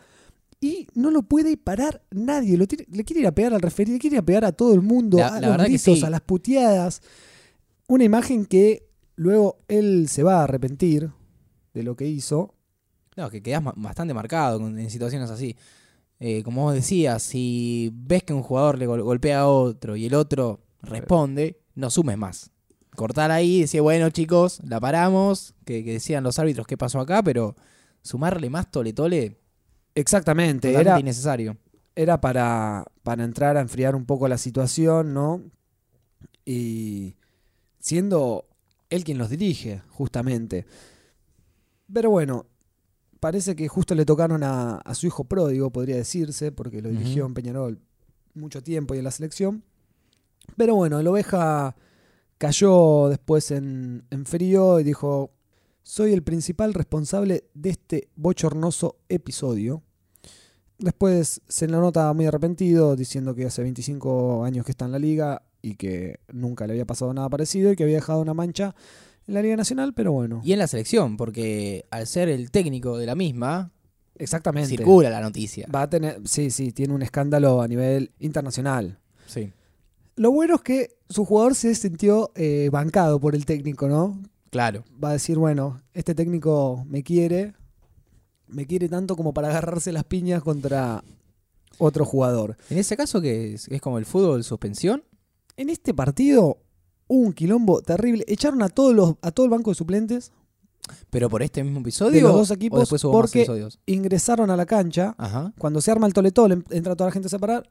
Y 0.59 0.87
no 0.95 1.11
lo 1.11 1.23
puede 1.23 1.59
parar 1.59 2.03
nadie. 2.11 2.57
Lo 2.57 2.67
tiene- 2.67 2.87
le 2.91 3.05
quiere 3.05 3.21
ir 3.21 3.27
a 3.27 3.33
pegar 3.33 3.53
al 3.53 3.61
referee, 3.61 3.93
le 3.93 3.99
quiere 3.99 4.17
ir 4.17 4.21
a 4.21 4.25
pegar 4.25 4.45
a 4.47 4.53
todo 4.53 4.73
el 4.73 4.81
mundo, 4.81 5.19
La- 5.19 5.29
a 5.37 5.41
la 5.41 5.49
los 5.49 5.67
gritos, 5.67 5.99
sí. 5.99 6.05
a 6.05 6.09
las 6.09 6.23
puteadas. 6.23 7.03
Una 7.89 8.05
imagen 8.05 8.47
que 8.47 8.89
luego 9.17 9.59
él 9.69 10.09
se 10.09 10.23
va 10.23 10.41
a 10.41 10.45
arrepentir 10.45 11.11
de 11.75 11.83
lo 11.83 11.95
que 11.95 12.07
hizo. 12.07 12.55
No, 13.17 13.29
que 13.31 13.43
quedas 13.43 13.63
bastante 13.77 14.15
marcado 14.15 14.67
en 14.67 14.91
situaciones 14.91 15.31
así. 15.31 15.57
Eh, 16.19 16.43
como 16.43 16.63
vos 16.63 16.75
decías, 16.75 17.23
si 17.23 17.91
ves 17.95 18.23
que 18.23 18.33
un 18.33 18.43
jugador 18.43 18.79
le 18.79 18.87
gol- 18.87 19.03
golpea 19.03 19.41
a 19.41 19.47
otro 19.49 19.97
y 19.97 20.07
el 20.07 20.15
otro 20.15 20.61
responde, 20.83 21.61
no 21.75 21.91
sumes 21.91 22.17
más. 22.17 22.51
Cortar 22.95 23.31
ahí 23.31 23.57
y 23.57 23.61
decir, 23.63 23.83
bueno 23.83 24.09
chicos, 24.09 24.61
la 24.65 24.81
paramos, 24.81 25.55
que, 25.67 25.85
que 25.85 25.93
decían 25.93 26.25
los 26.25 26.39
árbitros 26.39 26.67
qué 26.67 26.79
pasó 26.79 27.01
acá, 27.01 27.23
pero 27.23 27.55
sumarle 28.03 28.49
más 28.49 28.71
tole 28.71 28.93
tole, 28.95 29.37
Exactamente, 29.95 30.73
era, 30.75 30.99
innecesario. 31.01 31.57
era 31.95 32.21
para, 32.21 32.85
para 33.03 33.25
entrar 33.25 33.57
a 33.57 33.61
enfriar 33.61 33.95
un 33.95 34.05
poco 34.07 34.29
la 34.29 34.39
situación, 34.39 35.13
¿no? 35.15 35.43
Y 36.45 37.17
siendo 37.79 38.47
él 38.91 39.05
quien 39.05 39.19
los 39.19 39.29
dirige, 39.31 39.83
justamente. 39.89 40.65
Pero 41.93 42.11
bueno, 42.11 42.47
parece 43.21 43.57
que 43.57 43.69
justo 43.69 43.95
le 43.95 44.05
tocaron 44.05 44.43
a, 44.43 44.77
a 44.77 44.95
su 44.95 45.07
hijo 45.07 45.25
pródigo, 45.25 45.71
podría 45.71 45.97
decirse, 45.97 46.53
porque 46.53 46.83
lo 46.83 46.91
dirigió 46.91 47.27
en 47.27 47.35
Peñarol 47.35 47.81
mucho 48.35 48.63
tiempo 48.63 48.95
y 48.95 48.99
en 48.99 49.05
la 49.05 49.11
selección. 49.11 49.65
Pero 50.57 50.75
bueno, 50.77 51.01
el 51.01 51.07
oveja 51.07 51.75
cayó 52.39 53.09
después 53.09 53.51
en, 53.51 54.05
en 54.11 54.27
frío 54.27 54.79
y 54.81 54.85
dijo, 54.85 55.33
soy 55.83 56.13
el 56.13 56.23
principal 56.23 56.75
responsable 56.75 57.45
de 57.55 57.71
este 57.71 58.09
bochornoso 58.17 58.97
episodio. 59.09 59.83
Después 60.79 61.41
se 61.49 61.69
lo 61.69 61.81
nota 61.81 62.13
muy 62.13 62.27
arrepentido, 62.27 62.97
diciendo 62.97 63.35
que 63.35 63.47
hace 63.47 63.63
25 63.63 64.45
años 64.45 64.65
que 64.67 64.73
está 64.73 64.85
en 64.85 64.93
la 64.93 64.99
liga 64.99 65.43
y 65.63 65.77
que 65.77 66.21
nunca 66.33 66.67
le 66.67 66.75
había 66.75 66.85
pasado 66.85 67.15
nada 67.15 67.31
parecido 67.31 67.73
y 67.73 67.77
que 67.77 67.85
había 67.85 67.97
dejado 67.97 68.21
una 68.21 68.35
mancha 68.35 68.75
en 69.27 69.35
la 69.35 69.43
Liga 69.43 69.57
Nacional, 69.57 69.93
pero 69.95 70.13
bueno. 70.13 70.41
Y 70.45 70.53
en 70.53 70.59
la 70.59 70.67
selección, 70.67 71.17
porque 71.17 71.85
al 71.91 72.07
ser 72.07 72.29
el 72.29 72.51
técnico 72.51 72.97
de 72.99 73.07
la 73.07 73.15
misma, 73.15 73.73
Exactamente. 74.19 74.69
circula 74.69 75.11
la 75.11 75.21
noticia. 75.21 75.67
Va 75.75 75.83
a 75.83 75.91
tener, 75.91 76.21
sí, 76.25 76.51
sí, 76.51 76.73
tiene 76.73 76.95
un 76.95 77.03
escándalo 77.03 77.61
a 77.61 77.69
nivel 77.69 78.13
internacional. 78.19 78.99
Sí. 79.27 79.53
Lo 80.17 80.31
bueno 80.31 80.55
es 80.57 80.61
que 80.63 80.97
su 81.09 81.25
jugador 81.25 81.55
se 81.55 81.75
sintió 81.75 82.31
eh, 82.35 82.69
bancado 82.73 83.21
por 83.21 83.35
el 83.35 83.45
técnico, 83.45 83.89
¿no? 83.89 84.19
Claro. 84.51 84.85
Va 85.03 85.11
a 85.11 85.13
decir, 85.13 85.37
bueno, 85.37 85.83
este 85.93 86.15
técnico 86.15 86.85
me 86.89 87.03
quiere, 87.03 87.55
me 88.47 88.67
quiere 88.67 88.89
tanto 88.89 89.17
como 89.17 89.35
para 89.35 89.49
agarrarse 89.49 89.93
las 89.93 90.05
piñas 90.05 90.43
contra 90.43 91.05
otro 91.79 92.05
jugador. 92.05 92.57
En 92.71 92.79
ese 92.79 92.97
caso, 92.97 93.21
que 93.21 93.55
es, 93.55 93.69
es 93.69 93.81
como 93.81 93.99
el 93.99 94.07
fútbol 94.07 94.45
suspensión, 94.45 95.05
En 95.59 95.69
este 95.69 95.93
partido 95.93 96.59
un 97.09 97.33
quilombo 97.33 97.83
terrible. 97.83 98.25
Echaron 98.27 98.63
a 98.63 98.69
todos 98.69 98.95
los, 98.95 99.15
a 99.23 99.31
todo 99.31 99.45
el 99.47 99.51
banco 99.51 99.71
de 99.71 99.75
suplentes, 99.77 100.33
pero 101.11 101.29
por 101.29 101.43
este 101.43 101.63
mismo 101.65 101.81
episodio. 101.81 102.13
De 102.13 102.21
los 102.21 102.33
o- 102.33 102.37
dos 102.39 102.51
o 102.51 102.55
equipos, 102.55 102.91
más 102.93 103.03
porque- 103.03 103.47
ingresaron 103.87 104.51
a 104.51 104.57
la 104.57 104.67
cancha. 104.67 105.15
Ajá. 105.19 105.53
Cuando 105.59 105.81
se 105.81 105.91
arma 105.91 106.07
el 106.07 106.13
toletol, 106.13 106.53
en- 106.53 106.65
entra 106.71 106.95
toda 106.97 107.09
la 107.09 107.13
gente 107.13 107.27
a 107.27 107.31
separar, 107.31 107.69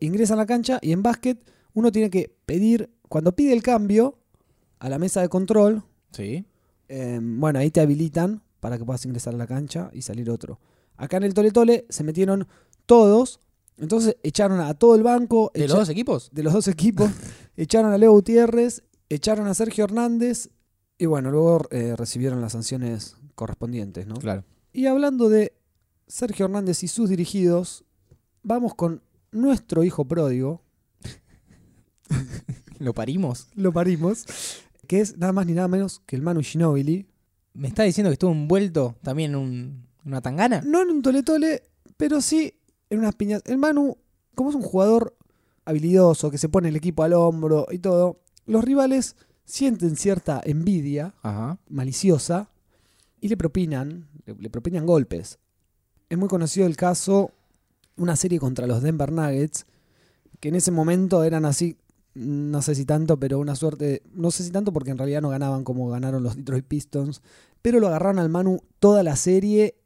ingresan 0.00 0.38
a 0.38 0.42
la 0.42 0.46
cancha 0.46 0.78
y 0.82 0.92
en 0.92 1.02
básquet 1.02 1.38
uno 1.74 1.92
tiene 1.92 2.10
que 2.10 2.34
pedir, 2.46 2.90
cuando 3.08 3.32
pide 3.34 3.52
el 3.52 3.62
cambio 3.62 4.18
a 4.78 4.88
la 4.88 4.98
mesa 4.98 5.20
de 5.20 5.28
control, 5.28 5.82
Sí. 6.12 6.44
eh, 6.88 7.20
bueno, 7.22 7.58
ahí 7.60 7.70
te 7.70 7.80
habilitan 7.80 8.42
para 8.60 8.78
que 8.78 8.84
puedas 8.84 9.04
ingresar 9.06 9.34
a 9.34 9.38
la 9.38 9.46
cancha 9.46 9.90
y 9.92 10.02
salir 10.02 10.28
otro. 10.30 10.58
Acá 10.96 11.16
en 11.16 11.22
el 11.24 11.34
toletole 11.34 11.86
se 11.88 12.04
metieron 12.04 12.46
todos, 12.86 13.40
entonces 13.82 14.16
echaron 14.22 14.60
a 14.60 14.72
todo 14.74 14.94
el 14.94 15.02
banco, 15.02 15.50
¿De 15.52 15.68
los 15.68 15.76
dos 15.76 15.88
equipos? 15.90 16.30
de 16.32 16.42
los 16.42 16.52
dos 16.54 16.68
equipos, 16.68 17.10
echaron 17.56 17.92
a 17.92 17.98
Leo 17.98 18.12
Gutiérrez, 18.12 18.82
echaron 19.10 19.46
a 19.48 19.52
Sergio 19.54 19.84
Hernández 19.84 20.48
y 20.96 21.06
bueno, 21.06 21.30
luego 21.30 21.66
eh, 21.70 21.94
recibieron 21.96 22.40
las 22.40 22.52
sanciones 22.52 23.16
correspondientes, 23.34 24.06
¿no? 24.06 24.14
Claro. 24.16 24.44
Y 24.72 24.86
hablando 24.86 25.28
de 25.28 25.52
Sergio 26.06 26.46
Hernández 26.46 26.82
y 26.82 26.88
sus 26.88 27.10
dirigidos, 27.10 27.84
vamos 28.42 28.74
con 28.74 29.02
nuestro 29.32 29.82
hijo 29.84 30.04
pródigo, 30.06 30.62
¿Lo 32.78 32.94
parimos? 32.94 33.48
lo 33.54 33.72
parimos, 33.72 34.26
que 34.86 35.00
es 35.00 35.16
nada 35.16 35.32
más 35.32 35.46
ni 35.46 35.52
nada 35.52 35.68
menos 35.68 36.00
que 36.06 36.16
el 36.16 36.22
Manu 36.22 36.40
Ginóbili. 36.42 37.06
¿Me 37.54 37.68
está 37.68 37.82
diciendo 37.84 38.10
que 38.10 38.14
estuvo 38.14 38.32
envuelto 38.32 38.96
también 39.02 39.32
en 39.32 39.36
un- 39.36 39.86
una 40.04 40.20
tangana? 40.20 40.62
No 40.64 40.82
en 40.82 40.90
un 40.90 41.02
toletole, 41.02 41.62
pero 41.96 42.20
sí 42.20 42.54
en 42.92 43.00
unas 43.00 43.14
piñas. 43.14 43.42
El 43.46 43.58
Manu, 43.58 43.96
como 44.34 44.50
es 44.50 44.56
un 44.56 44.62
jugador 44.62 45.16
habilidoso, 45.64 46.30
que 46.30 46.38
se 46.38 46.48
pone 46.48 46.68
el 46.68 46.76
equipo 46.76 47.02
al 47.02 47.14
hombro 47.14 47.66
y 47.70 47.78
todo, 47.78 48.20
los 48.46 48.62
rivales 48.64 49.16
sienten 49.44 49.96
cierta 49.96 50.40
envidia 50.44 51.14
Ajá. 51.22 51.58
maliciosa 51.68 52.50
y 53.20 53.28
le 53.28 53.36
propinan, 53.36 54.08
le, 54.26 54.34
le 54.34 54.50
propinan 54.50 54.86
golpes. 54.86 55.38
Es 56.10 56.18
muy 56.18 56.28
conocido 56.28 56.66
el 56.66 56.76
caso, 56.76 57.30
una 57.96 58.16
serie 58.16 58.38
contra 58.38 58.66
los 58.66 58.82
Denver 58.82 59.10
Nuggets, 59.10 59.66
que 60.38 60.48
en 60.48 60.56
ese 60.56 60.70
momento 60.70 61.24
eran 61.24 61.44
así 61.44 61.78
no 62.14 62.60
sé 62.60 62.74
si 62.74 62.84
tanto, 62.84 63.18
pero 63.18 63.38
una 63.38 63.56
suerte, 63.56 64.02
no 64.12 64.30
sé 64.30 64.44
si 64.44 64.50
tanto 64.50 64.70
porque 64.70 64.90
en 64.90 64.98
realidad 64.98 65.22
no 65.22 65.30
ganaban 65.30 65.64
como 65.64 65.88
ganaron 65.88 66.22
los 66.22 66.36
Detroit 66.36 66.66
Pistons, 66.66 67.22
pero 67.62 67.80
lo 67.80 67.88
agarraron 67.88 68.18
al 68.18 68.28
Manu 68.28 68.60
toda 68.80 69.02
la 69.02 69.16
serie 69.16 69.76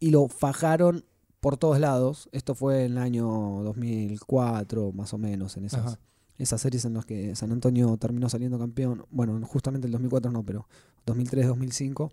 y 0.00 0.10
lo 0.10 0.26
fajaron 0.26 1.04
por 1.40 1.56
todos 1.56 1.78
lados. 1.78 2.28
Esto 2.32 2.54
fue 2.54 2.84
en 2.84 2.92
el 2.92 2.98
año 2.98 3.26
2004, 3.64 4.92
más 4.92 5.12
o 5.14 5.18
menos, 5.18 5.56
en 5.56 5.64
esas, 5.64 5.86
Ajá. 5.86 5.98
esas 6.38 6.60
series 6.60 6.84
en 6.84 6.94
las 6.94 7.04
que 7.06 7.34
San 7.36 7.52
Antonio 7.52 7.96
terminó 7.96 8.28
saliendo 8.28 8.58
campeón. 8.58 9.04
Bueno, 9.10 9.40
justamente 9.46 9.86
el 9.86 9.92
2004 9.92 10.30
no, 10.30 10.44
pero 10.44 10.68
2003, 11.06 11.46
2005. 11.46 12.12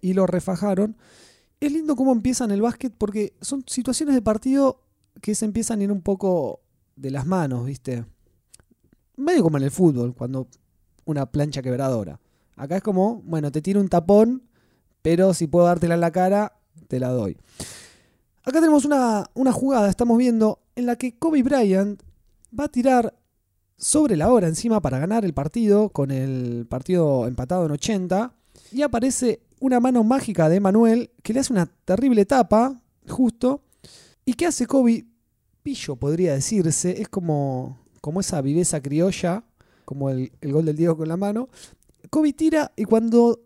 Y 0.00 0.14
lo 0.14 0.26
refajaron. 0.26 0.96
Es 1.60 1.72
lindo 1.72 1.96
cómo 1.96 2.12
empiezan 2.12 2.50
el 2.50 2.60
básquet 2.60 2.92
porque 2.96 3.34
son 3.40 3.64
situaciones 3.66 4.14
de 4.14 4.22
partido 4.22 4.82
que 5.22 5.34
se 5.34 5.46
empiezan 5.46 5.80
a 5.80 5.84
ir 5.84 5.92
un 5.92 6.02
poco 6.02 6.60
de 6.96 7.10
las 7.10 7.26
manos, 7.26 7.64
¿viste? 7.64 8.04
Medio 9.16 9.42
como 9.42 9.56
en 9.56 9.64
el 9.64 9.70
fútbol, 9.70 10.14
cuando 10.14 10.48
una 11.06 11.26
plancha 11.26 11.62
quebradora. 11.62 12.20
Acá 12.56 12.76
es 12.76 12.82
como, 12.82 13.22
bueno, 13.22 13.50
te 13.50 13.62
tiro 13.62 13.80
un 13.80 13.88
tapón, 13.88 14.42
pero 15.00 15.32
si 15.32 15.46
puedo 15.46 15.66
dártela 15.66 15.94
en 15.94 16.00
la 16.00 16.10
cara, 16.10 16.58
te 16.88 17.00
la 17.00 17.08
doy. 17.08 17.38
Acá 18.46 18.60
tenemos 18.60 18.84
una, 18.84 19.28
una 19.34 19.50
jugada, 19.50 19.90
estamos 19.90 20.16
viendo, 20.18 20.60
en 20.76 20.86
la 20.86 20.94
que 20.94 21.18
Kobe 21.18 21.42
Bryant 21.42 22.00
va 22.56 22.66
a 22.66 22.68
tirar 22.68 23.12
sobre 23.76 24.16
la 24.16 24.32
hora 24.32 24.46
encima 24.46 24.80
para 24.80 25.00
ganar 25.00 25.24
el 25.24 25.34
partido, 25.34 25.88
con 25.88 26.12
el 26.12 26.64
partido 26.68 27.26
empatado 27.26 27.66
en 27.66 27.72
80, 27.72 28.32
y 28.70 28.82
aparece 28.82 29.40
una 29.58 29.80
mano 29.80 30.04
mágica 30.04 30.48
de 30.48 30.60
Manuel 30.60 31.10
que 31.24 31.32
le 31.32 31.40
hace 31.40 31.52
una 31.52 31.66
terrible 31.66 32.24
tapa, 32.24 32.80
justo, 33.08 33.64
y 34.24 34.34
que 34.34 34.46
hace 34.46 34.68
Kobe, 34.68 35.06
pillo 35.64 35.96
podría 35.96 36.34
decirse, 36.34 37.02
es 37.02 37.08
como, 37.08 37.80
como 38.00 38.20
esa 38.20 38.40
viveza 38.42 38.80
criolla, 38.80 39.42
como 39.84 40.08
el, 40.08 40.30
el 40.40 40.52
gol 40.52 40.66
del 40.66 40.76
Diego 40.76 40.96
con 40.96 41.08
la 41.08 41.16
mano. 41.16 41.48
Kobe 42.10 42.32
tira 42.32 42.70
y 42.76 42.84
cuando 42.84 43.40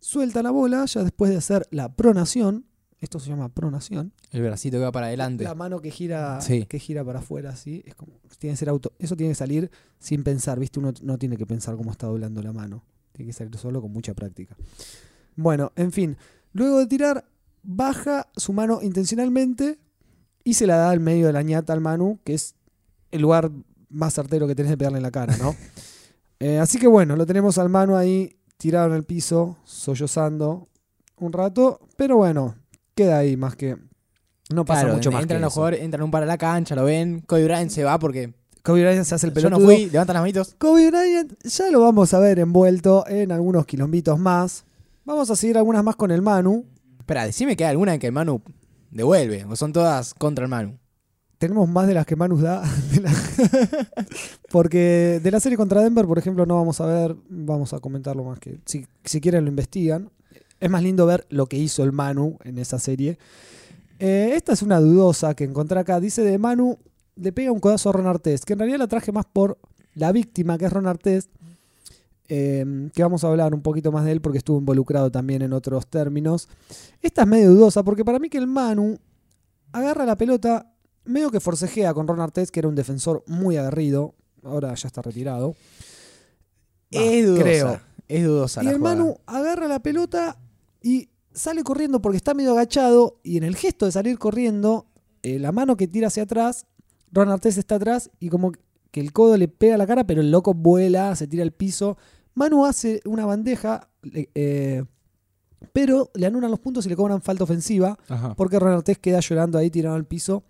suelta 0.00 0.42
la 0.42 0.50
bola, 0.50 0.86
ya 0.86 1.04
después 1.04 1.30
de 1.30 1.36
hacer 1.36 1.68
la 1.70 1.94
pronación, 1.94 2.64
esto 3.00 3.18
se 3.18 3.28
llama 3.30 3.48
pronación, 3.48 4.12
El 4.30 4.42
bracito 4.42 4.76
que 4.76 4.82
va 4.84 4.92
para 4.92 5.06
adelante. 5.06 5.44
la 5.44 5.54
mano 5.54 5.80
que 5.80 5.90
gira, 5.90 6.40
Sí. 6.40 6.66
que 6.66 6.78
gira 6.78 7.04
para 7.04 7.20
afuera, 7.20 7.50
así, 7.50 7.82
es 7.86 7.94
como, 7.94 8.12
tiene 8.38 8.52
que 8.54 8.58
ser 8.58 8.68
auto, 8.68 8.92
eso 8.98 9.16
tiene 9.16 9.30
que 9.32 9.36
salir 9.36 9.70
sin 9.98 10.22
pensar, 10.22 10.58
¿viste? 10.58 10.78
Uno 10.80 10.92
no 11.02 11.18
tiene 11.18 11.36
que 11.36 11.46
pensar 11.46 11.76
cómo 11.76 11.90
está 11.90 12.06
doblando 12.06 12.42
la 12.42 12.52
mano, 12.52 12.84
tiene 13.12 13.30
que 13.30 13.32
salir 13.32 13.56
solo 13.56 13.80
con 13.80 13.92
mucha 13.92 14.14
práctica. 14.14 14.56
Bueno, 15.36 15.72
en 15.76 15.92
fin, 15.92 16.16
luego 16.52 16.78
de 16.78 16.86
tirar, 16.86 17.24
baja 17.62 18.28
su 18.36 18.52
mano 18.52 18.80
intencionalmente 18.82 19.78
y 20.44 20.54
se 20.54 20.66
la 20.66 20.76
da 20.76 20.90
al 20.90 21.00
medio 21.00 21.26
de 21.26 21.32
la 21.32 21.42
ñata 21.42 21.72
al 21.72 21.80
Manu, 21.80 22.18
que 22.24 22.34
es 22.34 22.54
el 23.10 23.22
lugar 23.22 23.50
más 23.88 24.14
certero 24.14 24.46
que 24.46 24.54
tenés 24.54 24.70
de 24.70 24.78
pegarle 24.78 24.98
en 24.98 25.02
la 25.02 25.10
cara, 25.10 25.36
¿no? 25.38 25.54
Eh, 26.42 26.58
así 26.58 26.78
que 26.78 26.86
bueno, 26.86 27.16
lo 27.16 27.26
tenemos 27.26 27.58
al 27.58 27.68
Manu 27.68 27.96
ahí 27.96 28.38
tirado 28.56 28.86
en 28.86 28.94
el 28.94 29.04
piso, 29.04 29.58
sollozando 29.64 30.68
un 31.18 31.34
rato, 31.34 31.80
pero 31.98 32.16
bueno, 32.16 32.54
queda 33.02 33.18
ahí 33.18 33.36
más 33.36 33.56
que... 33.56 33.76
No 34.52 34.64
pasa 34.64 34.80
Claro, 34.82 34.96
mucho 34.96 35.10
más 35.12 35.22
entran 35.22 35.38
que 35.38 35.42
los 35.42 35.52
eso. 35.52 35.60
jugadores, 35.60 35.80
entran 35.82 36.02
un 36.02 36.10
par 36.10 36.22
a 36.24 36.26
la 36.26 36.36
cancha, 36.38 36.74
lo 36.74 36.84
ven. 36.84 37.20
Kobe 37.26 37.44
Bryant 37.44 37.70
se 37.70 37.84
va 37.84 37.98
porque 38.00 38.34
Kobe 38.64 38.82
Bryant 38.82 39.04
se 39.04 39.14
hace 39.14 39.28
el 39.28 39.32
yo 39.34 39.48
no 39.48 39.56
pelotudo. 39.58 39.66
fui, 39.76 39.90
levantan 39.90 40.14
las 40.14 40.22
manitos. 40.22 40.54
Kobe 40.58 40.90
Bryant 40.90 41.32
ya 41.44 41.70
lo 41.70 41.80
vamos 41.80 42.12
a 42.14 42.18
ver 42.18 42.38
envuelto 42.40 43.06
en 43.08 43.30
algunos 43.32 43.64
quilombitos 43.64 44.18
más. 44.18 44.64
Vamos 45.04 45.30
a 45.30 45.36
seguir 45.36 45.56
algunas 45.56 45.84
más 45.84 45.94
con 45.96 46.10
el 46.10 46.20
Manu. 46.22 46.64
Espera, 46.98 47.24
decime 47.26 47.56
que 47.56 47.64
hay 47.64 47.70
alguna 47.70 47.94
en 47.94 48.00
que 48.00 48.06
el 48.08 48.12
Manu 48.12 48.42
devuelve, 48.90 49.44
o 49.44 49.54
son 49.56 49.72
todas 49.72 50.14
contra 50.14 50.44
el 50.44 50.50
Manu. 50.50 50.76
Tenemos 51.38 51.68
más 51.68 51.86
de 51.86 51.94
las 51.94 52.04
que 52.04 52.16
Manu 52.16 52.36
da. 52.38 52.62
de 52.92 53.00
la- 53.00 53.12
Porque 54.50 55.20
de 55.22 55.30
la 55.30 55.40
serie 55.40 55.56
contra 55.56 55.80
Denver, 55.82 56.06
por 56.06 56.18
ejemplo, 56.18 56.44
no 56.46 56.56
vamos 56.56 56.80
a 56.80 56.86
ver. 56.86 57.16
Vamos 57.28 57.72
a 57.72 57.78
comentarlo 57.78 58.24
más 58.24 58.38
que. 58.38 58.58
Si, 58.66 58.84
si 59.04 59.20
quieren, 59.20 59.44
lo 59.44 59.50
investigan. 59.50 60.10
Es 60.60 60.70
más 60.70 60.82
lindo 60.82 61.06
ver 61.06 61.26
lo 61.30 61.46
que 61.46 61.56
hizo 61.56 61.82
el 61.82 61.92
Manu 61.92 62.38
en 62.44 62.58
esa 62.58 62.78
serie. 62.78 63.18
Eh, 63.98 64.32
esta 64.34 64.52
es 64.52 64.62
una 64.62 64.78
dudosa 64.80 65.34
que 65.34 65.44
encontré 65.44 65.78
acá. 65.80 66.00
Dice 66.00 66.22
de 66.22 66.38
Manu 66.38 66.78
le 67.16 67.32
pega 67.32 67.50
un 67.52 67.60
codazo 67.60 67.88
a 67.90 67.92
Ron 67.92 68.06
Artest. 68.06 68.44
Que 68.44 68.52
en 68.52 68.58
realidad 68.60 68.78
la 68.78 68.88
traje 68.88 69.10
más 69.12 69.26
por 69.26 69.58
la 69.94 70.12
víctima, 70.12 70.56
que 70.58 70.66
es 70.66 70.72
Ron 70.72 70.86
Artest. 70.86 71.30
eh, 72.32 72.88
que 72.94 73.02
vamos 73.02 73.24
a 73.24 73.28
hablar 73.28 73.54
un 73.54 73.60
poquito 73.62 73.90
más 73.90 74.04
de 74.04 74.12
él 74.12 74.20
porque 74.20 74.38
estuvo 74.38 74.58
involucrado 74.58 75.10
también 75.10 75.42
en 75.42 75.52
otros 75.52 75.88
términos. 75.88 76.48
Esta 77.02 77.22
es 77.22 77.26
medio 77.28 77.50
dudosa 77.50 77.82
porque 77.82 78.04
para 78.04 78.20
mí 78.20 78.28
que 78.28 78.38
el 78.38 78.46
Manu 78.46 78.98
agarra 79.72 80.04
la 80.06 80.16
pelota, 80.16 80.72
medio 81.04 81.30
que 81.30 81.40
forcejea 81.40 81.92
con 81.92 82.06
Ron 82.06 82.20
Artest, 82.20 82.52
que 82.52 82.60
era 82.60 82.68
un 82.68 82.76
defensor 82.76 83.24
muy 83.26 83.56
aguerrido. 83.56 84.14
Ahora 84.44 84.72
ya 84.74 84.86
está 84.86 85.02
retirado. 85.02 85.56
Es 86.90 87.26
dudosa. 87.26 87.42
creo. 87.42 87.80
Es 88.08 88.24
dudosa 88.24 88.62
Y 88.62 88.64
la 88.66 88.70
el 88.72 88.78
jugada. 88.78 88.96
Manu 88.96 89.16
agarra 89.26 89.66
la 89.68 89.80
pelota 89.80 90.38
y 90.82 91.08
sale 91.32 91.62
corriendo 91.62 92.00
porque 92.02 92.16
está 92.16 92.34
medio 92.34 92.52
agachado. 92.52 93.20
Y 93.22 93.36
en 93.36 93.44
el 93.44 93.56
gesto 93.56 93.86
de 93.86 93.92
salir 93.92 94.18
corriendo, 94.18 94.86
eh, 95.22 95.38
la 95.38 95.52
mano 95.52 95.76
que 95.76 95.86
tira 95.88 96.08
hacia 96.08 96.24
atrás, 96.24 96.66
Ron 97.12 97.28
Artest 97.30 97.58
está 97.58 97.76
atrás 97.76 98.10
y 98.20 98.28
como 98.28 98.52
que 98.90 99.00
el 99.00 99.12
codo 99.12 99.36
le 99.36 99.48
pega 99.48 99.74
a 99.76 99.78
la 99.78 99.86
cara, 99.86 100.04
pero 100.04 100.20
el 100.20 100.30
loco 100.30 100.54
vuela, 100.54 101.14
se 101.16 101.26
tira 101.26 101.42
al 101.42 101.52
piso. 101.52 101.96
Manu 102.34 102.64
hace 102.64 103.00
una 103.04 103.26
bandeja, 103.26 103.88
eh, 104.34 104.84
pero 105.72 106.10
le 106.14 106.26
anulan 106.26 106.50
los 106.50 106.60
puntos 106.60 106.86
y 106.86 106.88
le 106.88 106.96
cobran 106.96 107.20
falta 107.20 107.44
ofensiva 107.44 107.98
Ajá. 108.08 108.34
porque 108.34 108.58
Ron 108.58 108.72
Artest 108.72 109.00
queda 109.00 109.20
llorando 109.20 109.58
ahí 109.58 109.70
tirado 109.70 109.94
al 109.96 110.06
piso 110.06 110.44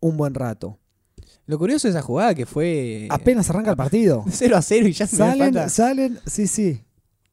un 0.00 0.16
buen 0.16 0.34
rato. 0.34 0.78
Lo 1.46 1.58
curioso 1.58 1.88
de 1.88 1.92
esa 1.92 2.00
jugada 2.02 2.34
que 2.34 2.46
fue 2.46 3.06
Apenas 3.10 3.50
arranca 3.50 3.70
el 3.70 3.76
partido. 3.76 4.24
0 4.30 4.56
a 4.56 4.62
0 4.62 4.88
y 4.88 4.92
ya 4.92 5.06
se 5.06 5.16
Salen, 5.16 5.52
falta. 5.54 5.68
salen, 5.68 6.18
sí, 6.26 6.46
sí. 6.46 6.82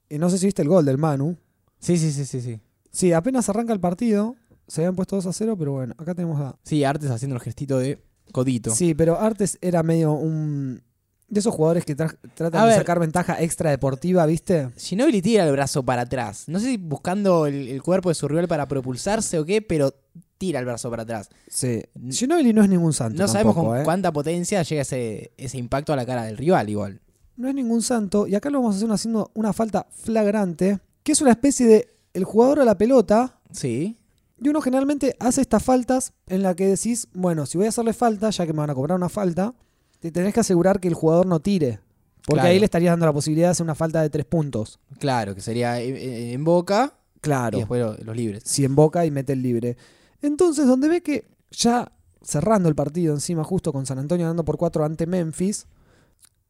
Y 0.10 0.17
no 0.17 0.29
sé 0.29 0.38
si 0.38 0.48
viste 0.48 0.62
el 0.62 0.67
gol 0.67 0.84
del 0.86 0.98
Manu. 0.98 1.38
Sí, 1.81 1.97
sí, 1.97 2.11
sí, 2.13 2.25
sí, 2.25 2.39
sí. 2.41 2.59
Sí, 2.91 3.11
apenas 3.11 3.50
arranca 3.50 3.73
el 3.73 3.79
partido. 3.81 4.35
Se 4.67 4.81
habían 4.81 4.95
puesto 4.95 5.17
2 5.17 5.25
a 5.25 5.33
0, 5.33 5.55
pero 5.57 5.73
bueno, 5.73 5.93
acá 5.97 6.15
tenemos 6.15 6.39
a. 6.39 6.55
Sí, 6.63 6.83
Artes 6.85 7.09
haciendo 7.11 7.35
el 7.35 7.41
gestito 7.41 7.77
de 7.79 8.01
codito. 8.31 8.73
Sí, 8.73 8.93
pero 8.93 9.19
Artes 9.19 9.57
era 9.61 9.83
medio 9.83 10.13
un. 10.13 10.81
De 11.27 11.39
esos 11.39 11.53
jugadores 11.55 11.85
que 11.85 11.95
tra- 11.95 12.17
tratan 12.35 12.61
A 12.61 12.65
de 12.65 12.69
ver. 12.71 12.77
sacar 12.79 13.00
ventaja 13.00 13.41
extra 13.41 13.69
deportiva, 13.69 14.25
¿viste? 14.25 14.69
Ginobili 14.77 15.21
tira 15.21 15.45
el 15.45 15.51
brazo 15.53 15.81
para 15.83 16.01
atrás. 16.03 16.43
No 16.47 16.59
sé 16.59 16.65
si 16.67 16.77
buscando 16.77 17.47
el, 17.47 17.69
el 17.69 17.81
cuerpo 17.81 18.09
de 18.09 18.15
su 18.15 18.27
rival 18.27 18.50
para 18.50 18.67
propulsarse 18.67 19.39
o 19.39 19.45
qué, 19.45 19.61
pero 19.61 19.93
tira 20.38 20.59
el 20.59 20.65
brazo 20.65 20.89
para 20.89 21.03
atrás. 21.03 21.29
Sí. 21.47 21.81
Ginobili 22.09 22.51
no 22.51 22.61
es 22.63 22.69
ningún 22.69 22.91
santo. 22.91 23.21
No 23.21 23.29
sabemos 23.29 23.55
tampoco, 23.55 23.71
con 23.73 23.79
¿eh? 23.81 23.83
cuánta 23.85 24.11
potencia 24.11 24.61
llega 24.63 24.81
ese, 24.81 25.31
ese 25.38 25.57
impacto 25.57 25.93
a 25.93 25.95
la 25.95 26.05
cara 26.05 26.23
del 26.25 26.35
rival 26.38 26.69
igual. 26.69 27.00
No 27.38 27.47
es 27.47 27.55
ningún 27.55 27.81
santo. 27.81 28.27
Y 28.27 28.35
acá 28.35 28.50
lo 28.50 28.59
vamos 28.59 28.75
a 28.75 28.77
hacer 28.79 28.91
haciendo 28.91 29.31
una 29.33 29.53
falta 29.53 29.88
flagrante, 29.89 30.79
que 31.03 31.12
es 31.13 31.22
una 31.22 31.31
especie 31.31 31.67
de. 31.67 31.88
El 32.13 32.25
jugador 32.25 32.60
a 32.60 32.65
la 32.65 32.77
pelota. 32.77 33.39
Sí. 33.51 33.98
Y 34.38 34.50
uno 34.50 34.60
generalmente 34.62 35.15
hace 35.20 35.39
estas 35.41 35.63
faltas 35.63 36.13
en 36.27 36.41
la 36.43 36.55
que 36.55 36.67
decís, 36.67 37.08
bueno, 37.13 37.46
si 37.46 37.58
voy 37.58 37.67
a 37.67 37.70
hacerle 37.70 37.93
falta, 37.93 38.29
ya 38.31 38.46
que 38.46 38.53
me 38.53 38.60
van 38.60 38.70
a 38.70 38.75
cobrar 38.75 38.98
una 38.98 39.08
falta, 39.08 39.53
te 40.00 40.12
tenés 40.12 40.34
que 40.34 40.39
asegurar 40.41 40.79
que 40.79 40.88
el 40.88 40.93
jugador 40.96 41.25
no 41.27 41.39
tire. 41.39 41.79
Porque 42.25 42.41
Claro. 42.41 42.50
ahí 42.50 42.60
le 42.60 42.65
estarías 42.65 42.91
dando 42.91 43.05
la 43.05 43.13
posibilidad 43.13 43.48
de 43.48 43.51
hacer 43.51 43.63
una 43.63 43.75
falta 43.75 44.01
de 44.01 44.10
tres 44.10 44.25
puntos. 44.25 44.79
Claro, 45.00 45.36
que 45.36 45.41
sería 45.41 45.79
en, 45.79 45.96
en- 45.96 46.34
en 46.34 46.43
boca 46.43 46.96
Claro. 47.22 47.58
y 47.58 47.62
después 47.62 47.81
lo- 47.81 47.96
los 48.03 48.15
libres. 48.15 48.43
Si 48.46 48.65
en 48.65 48.75
boca 48.75 49.05
y 49.05 49.12
mete 49.12 49.34
el 49.34 49.41
libre. 49.41 49.77
Entonces, 50.22 50.65
donde 50.67 50.88
ve 50.88 51.01
que 51.01 51.27
ya 51.51 51.91
cerrando 52.24 52.67
el 52.67 52.75
partido 52.75 53.13
encima, 53.13 53.43
justo 53.43 53.72
con 53.72 53.86
San 53.86 54.00
Antonio 54.00 54.25
ganando 54.25 54.43
por 54.43 54.58
4 54.58 54.84
ante 54.84 55.05
Memphis, 55.08 55.65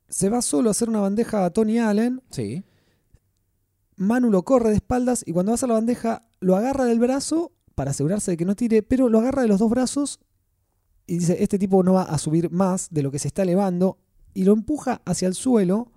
se 0.10 0.30
va 0.30 0.42
solo 0.42 0.70
a 0.70 0.72
hacer 0.72 0.90
una 0.90 1.00
bandeja 1.02 1.46
a 1.46 1.50
Tony 1.52 1.78
Allen. 1.80 2.22
Sí. 2.32 2.64
Manu 4.02 4.30
lo 4.32 4.44
corre 4.44 4.70
de 4.70 4.76
espaldas 4.76 5.24
y 5.26 5.32
cuando 5.34 5.52
va 5.52 5.54
a 5.54 5.56
hacer 5.56 5.70
la 5.70 5.76
bandeja 5.76 6.24
lo 6.40 6.56
agarra 6.56 6.86
del 6.86 7.00
brazo 7.00 7.52
para 7.76 7.92
asegurarse 7.92 8.32
de 8.32 8.38
que 8.38 8.46
no 8.46 8.56
tire, 8.56 8.84
pero 8.84 9.10
lo 9.10 9.20
agarra 9.20 9.42
de 9.44 9.48
los 9.48 9.60
dos 9.60 9.70
brazos 9.70 10.20
y 11.08 11.18
dice, 11.20 11.38
este 11.44 11.58
tipo 11.60 11.84
no 11.84 11.94
va 11.94 12.04
a 12.04 12.18
subir 12.18 12.52
más 12.52 12.88
de 12.92 13.04
lo 13.04 13.12
que 13.12 13.20
se 13.20 13.28
está 13.28 13.44
elevando 13.44 13.98
y 14.34 14.44
lo 14.44 14.54
empuja 14.54 15.02
hacia 15.06 15.28
el 15.28 15.34
suelo 15.36 15.92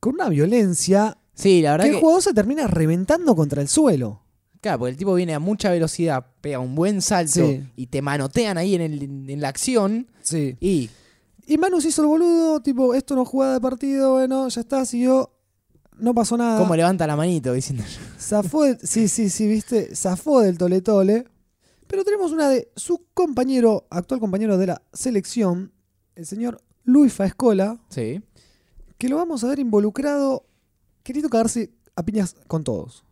con 0.00 0.14
una 0.14 0.28
violencia 0.28 1.18
Sí, 1.34 1.62
la 1.62 1.70
que 1.70 1.72
verdad 1.72 1.86
el 1.86 1.92
que. 1.94 2.00
jugador 2.00 2.22
se 2.22 2.34
termina 2.34 2.66
reventando 2.66 3.34
contra 3.34 3.62
el 3.62 3.68
suelo. 3.68 4.20
Claro, 4.60 4.80
porque 4.80 4.90
el 4.92 4.96
tipo 4.96 5.14
viene 5.14 5.34
a 5.34 5.38
mucha 5.40 5.70
velocidad, 5.70 6.26
pega 6.40 6.58
un 6.60 6.74
buen 6.74 7.00
salto 7.02 7.32
Sí. 7.46 7.64
y 7.74 7.86
te 7.86 8.00
manotean 8.02 8.58
ahí 8.58 8.74
en, 8.74 8.80
el- 8.82 9.02
en 9.30 9.40
la 9.40 9.48
acción 9.48 10.08
Sí. 10.22 10.56
y 10.60 10.90
Y 11.44 11.58
Manu 11.58 11.80
se 11.80 11.88
hizo 11.88 12.02
el 12.02 12.08
boludo, 12.08 12.60
tipo, 12.62 12.94
esto 12.94 13.16
no 13.16 13.22
es 13.24 13.28
jugada 13.28 13.54
de 13.54 13.60
partido, 13.60 14.12
bueno, 14.12 14.48
ya 14.48 14.60
está, 14.60 14.84
siguió, 14.86 15.31
no 16.02 16.14
pasó 16.14 16.36
nada. 16.36 16.58
cómo 16.58 16.74
levanta 16.76 17.06
la 17.06 17.16
manito 17.16 17.52
diciendo. 17.52 17.84
Zafó, 18.18 18.64
del- 18.64 18.78
sí, 18.82 19.08
sí, 19.08 19.30
sí, 19.30 19.46
viste, 19.46 19.94
zafó 19.96 20.40
del 20.40 20.58
tole 20.58 20.80
tole. 20.82 21.24
Pero 21.86 22.04
tenemos 22.04 22.32
una 22.32 22.48
de 22.48 22.70
su 22.76 23.04
compañero, 23.14 23.86
actual 23.90 24.18
compañero 24.20 24.56
de 24.58 24.66
la 24.66 24.82
selección, 24.92 25.72
el 26.14 26.24
señor 26.26 26.60
Luis 26.84 27.12
Faescola, 27.12 27.78
Sí. 27.88 28.22
que 28.98 29.08
lo 29.08 29.16
vamos 29.16 29.44
a 29.44 29.48
ver 29.48 29.58
involucrado, 29.58 30.44
queriendo 31.02 31.28
cagarse 31.28 31.70
a 31.96 32.02
piñas 32.04 32.34
con 32.46 32.64
todos. 32.64 33.04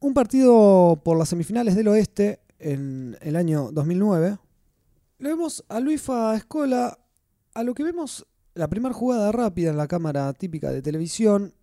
Un 0.00 0.14
partido 0.14 1.00
por 1.04 1.16
las 1.18 1.28
semifinales 1.28 1.76
del 1.76 1.88
oeste 1.88 2.40
en 2.58 3.16
el 3.20 3.36
año 3.36 3.70
2009. 3.72 4.38
Lo 5.18 5.28
vemos 5.28 5.64
a 5.68 5.78
Luis 5.78 6.00
Faescola, 6.02 6.98
a 7.54 7.62
lo 7.62 7.74
que 7.74 7.84
vemos 7.84 8.26
la 8.54 8.68
primera 8.68 8.94
jugada 8.94 9.32
rápida 9.32 9.70
en 9.70 9.76
la 9.76 9.88
cámara 9.88 10.32
típica 10.32 10.70
de 10.70 10.82
televisión. 10.82 11.54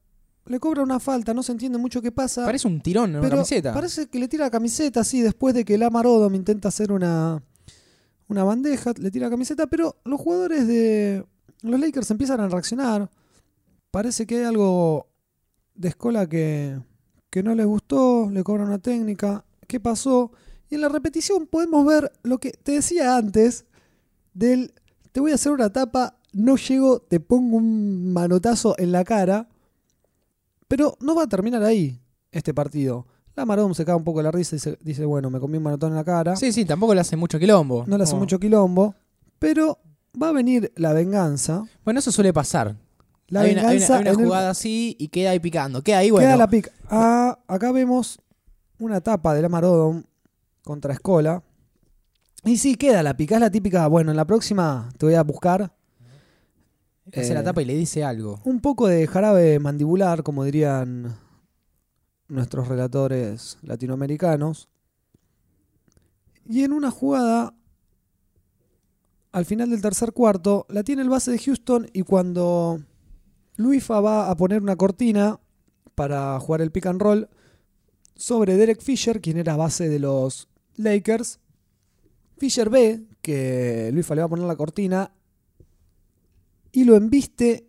Le 0.46 0.60
cobra 0.60 0.81
una 0.81 1.00
falta, 1.00 1.34
no 1.34 1.43
se 1.43 1.51
entiende 1.51 1.77
mucho 1.77 2.01
qué 2.01 2.12
pasa. 2.12 2.46
Parece 2.46 2.67
un 2.67 2.81
tirón 2.81 3.12
en 3.12 3.19
una 3.19 3.29
camiseta. 3.29 3.74
Parece 3.74 4.08
que 4.08 4.19
le 4.19 4.27
tira 4.27 4.46
la 4.46 4.51
camiseta, 4.51 5.03
sí, 5.03 5.22
después 5.22 5.53
de 5.53 5.63
que 5.63 5.77
Lamar 5.77 6.08
Odom 6.08 6.34
intenta 6.34 6.69
hacer 6.69 6.91
una, 6.91 7.43
una 8.27 8.43
bandeja, 8.43 8.93
le 8.98 9.12
tira 9.12 9.27
la 9.27 9.31
camiseta, 9.31 9.67
pero 9.67 9.98
los 10.05 10.19
jugadores 10.19 10.67
de 10.67 11.24
los 11.62 11.79
Lakers 11.79 12.10
empiezan 12.10 12.39
a 12.39 12.48
reaccionar. 12.48 13.10
Parece 13.91 14.25
que 14.25 14.38
hay 14.38 14.43
algo 14.46 15.08
de 15.75 15.89
escola 15.89 16.27
que, 16.27 16.79
que 17.29 17.43
no 17.43 17.53
les 17.53 17.65
gustó, 17.65 18.29
le 18.31 18.43
cobran 18.43 18.67
una 18.67 18.79
técnica. 18.79 19.46
¿Qué 19.67 19.79
pasó? 19.79 20.31
Y 20.69 20.75
en 20.75 20.81
la 20.81 20.89
repetición 20.89 21.48
podemos 21.48 21.86
ver 21.86 22.12
lo 22.24 22.39
que 22.39 22.51
te 22.51 22.74
decía 22.74 23.17
antes 23.17 23.65
del 24.34 24.74
te 25.12 25.19
voy 25.19 25.31
a 25.31 25.36
hacer 25.36 25.51
una 25.51 25.72
tapa, 25.72 26.19
no 26.33 26.55
llego, 26.57 27.00
te 27.00 27.19
pongo 27.19 27.57
un 27.57 28.13
manotazo 28.13 28.75
en 28.77 28.91
la 28.91 29.03
cara. 29.03 29.48
Pero 30.67 30.98
no 31.01 31.15
va 31.15 31.24
a 31.24 31.27
terminar 31.27 31.63
ahí 31.63 32.00
este 32.31 32.53
partido. 32.53 33.07
La 33.36 33.45
Marón 33.45 33.74
se 33.74 33.86
cae 33.86 33.95
un 33.95 34.03
poco 34.03 34.21
la 34.21 34.31
risa 34.31 34.55
y 34.55 34.59
se- 34.59 34.77
dice, 34.81 35.05
bueno, 35.05 35.29
me 35.29 35.39
comí 35.39 35.57
un 35.57 35.63
manotón 35.63 35.91
en 35.91 35.95
la 35.95 36.03
cara. 36.03 36.36
Sí, 36.36 36.51
sí, 36.51 36.65
tampoco 36.65 36.93
le 36.93 37.01
hace 37.01 37.15
mucho 37.15 37.39
quilombo. 37.39 37.86
No 37.88 37.98
le 37.98 38.03
hace 38.03 38.12
Como- 38.12 38.21
mucho 38.24 38.39
quilombo. 38.39 38.93
Pero 39.39 39.79
va 40.21 40.29
a 40.29 40.31
venir 40.33 40.71
la 40.75 40.93
venganza. 40.93 41.63
Bueno, 41.86 42.00
eso 42.00 42.12
suele 42.12 42.33
pasar. 42.33 42.75
La 43.29 43.41
hay, 43.41 43.51
una, 43.53 43.62
hay 43.62 43.65
una- 43.65 43.71
venganza 43.74 43.95
hay 43.95 44.01
una 44.01 44.09
en 44.12 44.19
el- 44.19 44.25
jugada 44.25 44.50
así 44.50 44.95
y 45.00 45.07
queda 45.07 45.31
ahí 45.31 45.39
picando. 45.39 45.81
Queda 45.81 46.00
ahí, 46.00 46.12
bueno. 46.12 46.27
Queda 46.27 46.38
la 46.38 46.50
pica. 46.50 46.71
Ah, 46.89 47.39
acá 47.48 47.71
vemos 47.71 48.19
una 48.79 49.01
tapa 49.01 49.33
de 49.33 49.41
la 49.41 49.50
Marodon 49.50 50.05
contra 50.63 50.93
Escola. 50.93 51.41
Y 52.43 52.57
sí, 52.57 52.75
queda 52.75 53.01
la 53.03 53.15
pica. 53.15 53.36
Es 53.36 53.41
la 53.41 53.51
típica, 53.51 53.88
bueno, 53.88 54.12
en 54.12 54.17
la 54.17 54.25
próxima 54.25 54.89
te 54.98 55.05
voy 55.05 55.15
a 55.15 55.24
buscar 55.24 55.74
hace 57.13 57.34
la 57.34 57.42
eh, 57.42 57.44
tapa 57.44 57.62
y 57.62 57.66
le 57.66 57.75
dice 57.75 58.04
algo. 58.04 58.39
un 58.44 58.60
poco 58.62 58.88
de 58.88 59.08
jarabe 59.08 59.60
mandibular, 59.60 60.24
como 60.24 60.44
dirían 60.44 61.16
nuestros 62.28 62.68
relatores 62.68 63.58
latinoamericanos. 63.62 64.70
Y 66.48 66.63
en 66.63 66.74
una 66.74 66.92
jugada, 66.92 67.54
al 69.32 69.46
final 69.46 69.70
del 69.70 69.82
tercer 69.82 70.13
cuarto, 70.13 70.66
la 70.70 70.84
tiene 70.84 71.01
el 71.01 71.10
base 71.10 71.32
de 71.32 71.39
Houston 71.39 71.89
y 71.94 72.04
cuando 72.04 72.82
Luifa 73.56 74.00
va 74.00 74.30
a 74.30 74.36
poner 74.36 74.62
una 74.62 74.75
cortina 74.75 75.39
para 75.96 76.39
jugar 76.39 76.62
el 76.62 76.72
pick 76.72 76.86
and 76.86 77.01
roll 77.01 77.30
sobre 78.16 78.56
Derek 78.56 78.82
Fisher, 78.82 79.22
quien 79.22 79.38
era 79.38 79.56
base 79.56 79.89
de 79.89 80.00
los 80.00 80.48
Lakers, 80.75 81.39
Fisher 82.38 82.70
ve 82.70 83.04
que 83.22 83.92
Luifa 83.94 84.16
le 84.16 84.22
va 84.22 84.25
a 84.25 84.30
poner 84.30 84.46
la 84.46 84.56
cortina 84.56 85.12
y 86.72 86.84
lo 86.84 86.96
embiste 86.96 87.68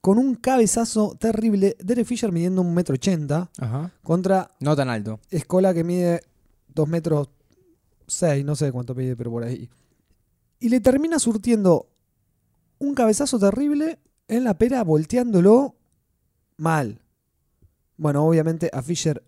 con 0.00 0.18
un 0.18 0.34
cabezazo 0.34 1.16
terrible. 1.18 1.76
Derek 1.82 2.06
Fisher 2.06 2.30
midiendo 2.32 2.60
un 2.62 2.74
metro 2.74 2.94
ochenta 2.94 3.50
Ajá. 3.58 3.90
contra 4.02 4.50
No 4.60 4.76
tan 4.76 4.88
alto. 4.90 5.20
Escola 5.30 5.72
que 5.72 5.84
mide 5.84 6.20
2 6.74 6.88
metros 6.88 7.28
6, 8.06 8.44
no 8.44 8.54
sé 8.56 8.70
cuánto 8.72 8.94
mide, 8.94 9.16
pero 9.16 9.30
por 9.30 9.44
ahí. 9.44 9.70
Y 10.60 10.68
le 10.68 10.80
termina 10.80 11.18
surtiendo 11.18 11.88
un 12.78 12.94
cabezazo 12.94 13.38
terrible 13.38 13.98
en 14.28 14.44
la 14.44 14.58
pera, 14.58 14.82
volteándolo 14.84 15.74
mal. 16.56 17.00
Bueno, 17.96 18.26
obviamente 18.26 18.70
a 18.72 18.82
Fisher 18.82 19.22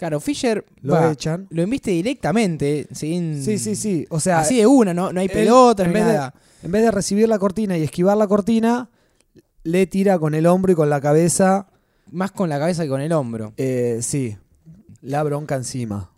Claro, 0.00 0.18
Fisher 0.18 0.64
lo 0.80 0.94
va, 0.94 1.12
echan. 1.12 1.46
lo 1.50 1.62
embiste 1.62 1.92
directamente, 1.92 2.88
sin... 2.90 3.44
Sí, 3.44 3.58
sí, 3.58 3.76
sí. 3.76 4.06
O 4.10 4.18
sea, 4.18 4.40
Así 4.40 4.56
de 4.56 4.66
una, 4.66 4.92
no, 4.92 5.12
no 5.12 5.20
hay 5.20 5.28
pelota, 5.28 5.84
en 5.84 5.92
vez 5.92 6.04
de- 6.06 6.12
nada. 6.14 6.34
en 6.62 6.72
vez 6.72 6.82
de 6.82 6.90
recibir 6.90 7.28
la 7.28 7.38
cortina 7.38 7.76
y 7.78 7.82
esquivar 7.82 8.16
la 8.16 8.26
cortina, 8.26 8.90
le 9.62 9.86
tira 9.86 10.18
con 10.18 10.34
el 10.34 10.46
hombro 10.46 10.72
y 10.72 10.74
con 10.74 10.90
la 10.90 11.00
cabeza. 11.00 11.68
Más 12.10 12.32
con 12.32 12.48
la 12.48 12.58
cabeza 12.58 12.82
que 12.82 12.88
con 12.88 13.00
el 13.00 13.12
hombro. 13.12 13.52
eh, 13.56 13.98
sí, 14.02 14.36
la 15.02 15.22
bronca 15.22 15.54
encima. 15.54 16.10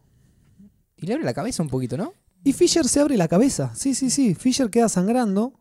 Y 0.96 1.06
le 1.06 1.14
abre 1.14 1.24
la 1.24 1.34
cabeza 1.34 1.62
un 1.62 1.68
poquito, 1.68 1.96
¿no? 1.96 2.14
Y 2.44 2.52
Fisher 2.52 2.86
se 2.88 3.00
abre 3.00 3.16
la 3.16 3.28
cabeza. 3.28 3.72
Sí, 3.74 3.94
sí, 3.94 4.08
sí. 4.10 4.34
Fisher 4.34 4.70
queda 4.70 4.88
sangrando. 4.88 5.52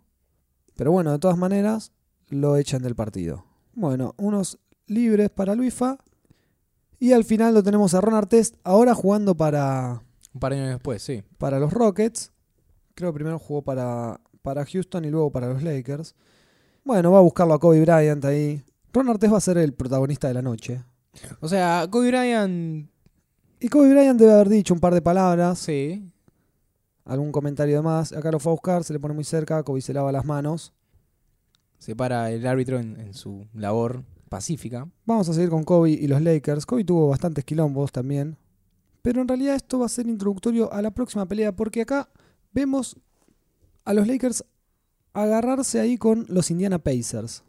Pero 0.76 0.92
bueno, 0.92 1.12
de 1.12 1.20
todas 1.20 1.38
maneras, 1.38 1.92
lo 2.30 2.56
echan 2.58 2.82
del 2.84 2.96
partido. 2.96 3.46
Bueno, 3.74 4.14
unos 4.18 4.60
libres 4.88 5.30
para 5.32 5.56
Luifa. 5.56 5.98
Y 7.02 7.14
al 7.14 7.24
final 7.24 7.56
lo 7.56 7.64
tenemos 7.64 7.96
a 7.96 8.00
Ron 8.00 8.14
Artest, 8.14 8.58
ahora 8.64 8.94
jugando 8.94 9.34
para, 9.34 10.04
Un 10.36 10.40
par 10.40 10.54
de 10.54 10.60
años 10.60 10.74
después, 10.74 11.02
sí. 11.02 11.24
para 11.40 11.60
los 11.60 11.74
Rockets. 11.74 12.32
Creo 12.94 13.12
que 13.12 13.16
primero 13.16 13.40
jugó 13.40 13.64
para, 13.64 14.22
para 14.44 14.64
Houston 14.64 15.04
y 15.06 15.10
luego 15.10 15.32
para 15.32 15.48
los 15.48 15.64
Lakers. 15.64 16.14
Bueno, 16.84 17.12
va 17.12 17.18
a 17.18 17.22
buscarlo 17.22 17.56
a 17.56 17.60
Kobe 17.60 17.82
Bryant 17.82 18.24
ahí. 18.26 18.64
Ron 18.94 19.10
Artest 19.10 19.34
va 19.34 19.38
a 19.40 19.42
ser 19.42 19.58
el 19.58 19.74
protagonista 19.74 20.28
de 20.28 20.36
la 20.36 20.44
noche. 20.44 20.84
O 21.40 21.48
sea, 21.48 21.88
Kobe 21.90 22.10
Bryant, 22.10 22.88
Y 23.60 23.68
Kobe 23.68 23.90
Bryant 23.90 24.20
debe 24.20 24.34
haber 24.34 24.50
dicho 24.50 24.76
un 24.76 24.80
par 24.80 24.94
de 24.94 25.02
palabras. 25.02 25.58
sí. 25.58 26.08
algún 27.04 27.32
comentario 27.32 27.78
de 27.78 27.82
más. 27.82 28.14
Acá 28.14 28.30
lo 28.30 28.38
fue 28.38 28.52
a 28.52 28.54
buscar, 28.54 28.84
se 28.84 28.94
le 28.94 29.00
pone 29.00 29.16
muy 29.16 29.24
cerca, 29.24 29.64
Kobe 29.64 29.82
se 29.82 29.92
lava 29.92 30.12
las 30.12 30.26
manos. 30.26 30.72
Se 31.80 31.96
para 31.96 32.30
el 32.30 32.46
árbitro 32.46 32.78
en, 32.78 33.00
en 33.00 33.16
su 33.16 33.48
labor 33.56 34.04
pacífica. 34.32 34.88
Vamos 35.06 35.28
a 35.28 35.34
seguir 35.34 35.50
con 35.50 35.66
Kobe 35.66 35.92
y 35.92 36.08
los 36.08 36.22
Lakers. 36.22 36.66
Kobe 36.66 36.86
tuvo 36.86 37.10
bastantes 37.10 37.44
quilombos 37.44 37.92
también. 37.92 38.38
Pero 39.02 39.22
en 39.22 39.28
realidad 39.28 39.56
esto 39.56 39.80
va 39.80 39.88
a 39.88 39.90
ser 39.90 40.08
introductorio 40.08 40.72
a 40.72 40.82
la 40.82 40.92
próxima 40.92 41.26
pelea 41.28 41.54
porque 41.54 41.82
acá 41.82 42.10
vemos 42.54 42.96
a 43.84 43.94
los 43.94 44.08
Lakers 44.08 44.46
agarrarse 45.12 45.82
ahí 45.82 45.98
con 45.98 46.26
los 46.30 46.50
Indiana 46.50 46.80
Pacers. 46.80 47.44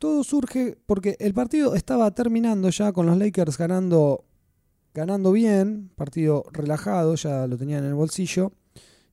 Todo 0.00 0.24
surge 0.24 0.76
porque 0.84 1.16
el 1.20 1.32
partido 1.32 1.76
estaba 1.76 2.10
terminando 2.10 2.70
ya 2.70 2.92
con 2.92 3.06
los 3.06 3.16
Lakers 3.16 3.56
ganando 3.56 4.24
ganando 4.94 5.30
bien, 5.30 5.90
partido 5.94 6.44
relajado, 6.52 7.14
ya 7.14 7.46
lo 7.46 7.56
tenían 7.56 7.84
en 7.84 7.90
el 7.90 7.94
bolsillo. 7.94 8.52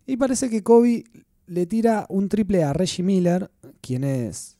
Y 0.07 0.17
parece 0.17 0.49
que 0.49 0.63
Kobe 0.63 1.03
le 1.45 1.67
tira 1.67 2.07
un 2.09 2.27
triple 2.27 2.63
a 2.63 2.73
Reggie 2.73 3.03
Miller, 3.03 3.51
quien 3.81 4.03
es 4.03 4.57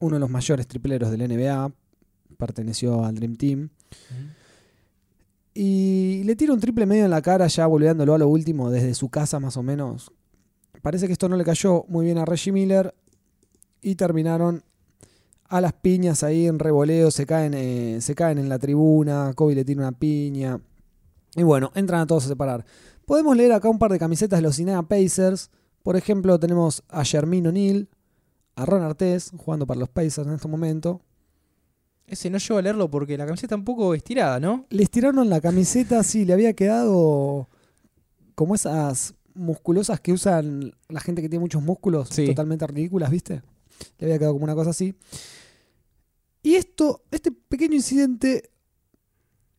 uno 0.00 0.16
de 0.16 0.20
los 0.20 0.30
mayores 0.30 0.66
tripleros 0.66 1.10
del 1.10 1.28
NBA, 1.28 1.72
perteneció 2.36 3.04
al 3.04 3.14
Dream 3.14 3.36
Team. 3.36 3.68
Y 5.54 6.22
le 6.24 6.36
tira 6.36 6.52
un 6.52 6.60
triple 6.60 6.86
medio 6.86 7.04
en 7.04 7.10
la 7.10 7.22
cara, 7.22 7.46
ya 7.48 7.66
volviéndolo 7.66 8.14
a 8.14 8.18
lo 8.18 8.28
último, 8.28 8.70
desde 8.70 8.94
su 8.94 9.08
casa 9.08 9.40
más 9.40 9.56
o 9.56 9.62
menos. 9.62 10.12
Parece 10.82 11.06
que 11.06 11.12
esto 11.12 11.28
no 11.28 11.36
le 11.36 11.44
cayó 11.44 11.84
muy 11.88 12.04
bien 12.04 12.18
a 12.18 12.24
Reggie 12.24 12.52
Miller. 12.52 12.94
Y 13.80 13.94
terminaron 13.94 14.62
a 15.48 15.60
las 15.60 15.72
piñas 15.72 16.22
ahí 16.22 16.46
en 16.46 16.58
revoleo, 16.58 17.10
se 17.10 17.26
caen, 17.26 17.54
eh, 17.54 17.98
se 18.00 18.14
caen 18.14 18.38
en 18.38 18.48
la 18.48 18.58
tribuna, 18.58 19.32
Kobe 19.34 19.54
le 19.54 19.64
tira 19.64 19.80
una 19.80 19.92
piña. 19.92 20.60
Y 21.34 21.42
bueno, 21.42 21.72
entran 21.74 22.00
a 22.02 22.06
todos 22.06 22.26
a 22.26 22.28
separar. 22.28 22.64
Podemos 23.06 23.36
leer 23.36 23.52
acá 23.52 23.68
un 23.68 23.78
par 23.78 23.90
de 23.90 23.98
camisetas 23.98 24.38
de 24.38 24.42
los 24.42 24.58
Indiana 24.58 24.86
Pacers. 24.86 25.50
Por 25.82 25.96
ejemplo, 25.96 26.38
tenemos 26.38 26.82
a 26.88 27.04
Jermaine 27.04 27.48
O'Neal, 27.48 27.88
a 28.58 28.66
Ron 28.66 28.82
Artés, 28.82 29.30
jugando 29.36 29.66
para 29.66 29.80
los 29.80 29.88
Pacers 29.88 30.26
en 30.26 30.34
este 30.34 30.48
momento. 30.48 31.00
Ese 32.06 32.30
no 32.30 32.38
llego 32.38 32.58
a 32.58 32.62
leerlo 32.62 32.90
porque 32.90 33.16
la 33.18 33.26
camiseta 33.26 33.54
un 33.54 33.64
poco 33.64 33.94
estirada, 33.94 34.40
¿no? 34.40 34.66
Les 34.70 34.90
tiraron 34.90 35.28
la 35.28 35.40
camiseta, 35.40 36.02
sí, 36.02 36.24
le 36.24 36.32
había 36.32 36.52
quedado 36.54 37.48
como 38.34 38.54
esas 38.54 39.14
musculosas 39.34 40.00
que 40.00 40.12
usan 40.12 40.72
la 40.88 41.00
gente 41.00 41.22
que 41.22 41.28
tiene 41.28 41.42
muchos 41.42 41.62
músculos, 41.62 42.08
Sí. 42.10 42.26
totalmente 42.26 42.66
ridículas, 42.66 43.10
¿viste? 43.10 43.42
Le 43.98 44.06
había 44.06 44.18
quedado 44.18 44.32
como 44.34 44.44
una 44.44 44.54
cosa 44.54 44.70
así. 44.70 44.94
Y 46.42 46.54
esto, 46.54 47.02
este 47.10 47.30
pequeño 47.30 47.74
incidente 47.74 48.50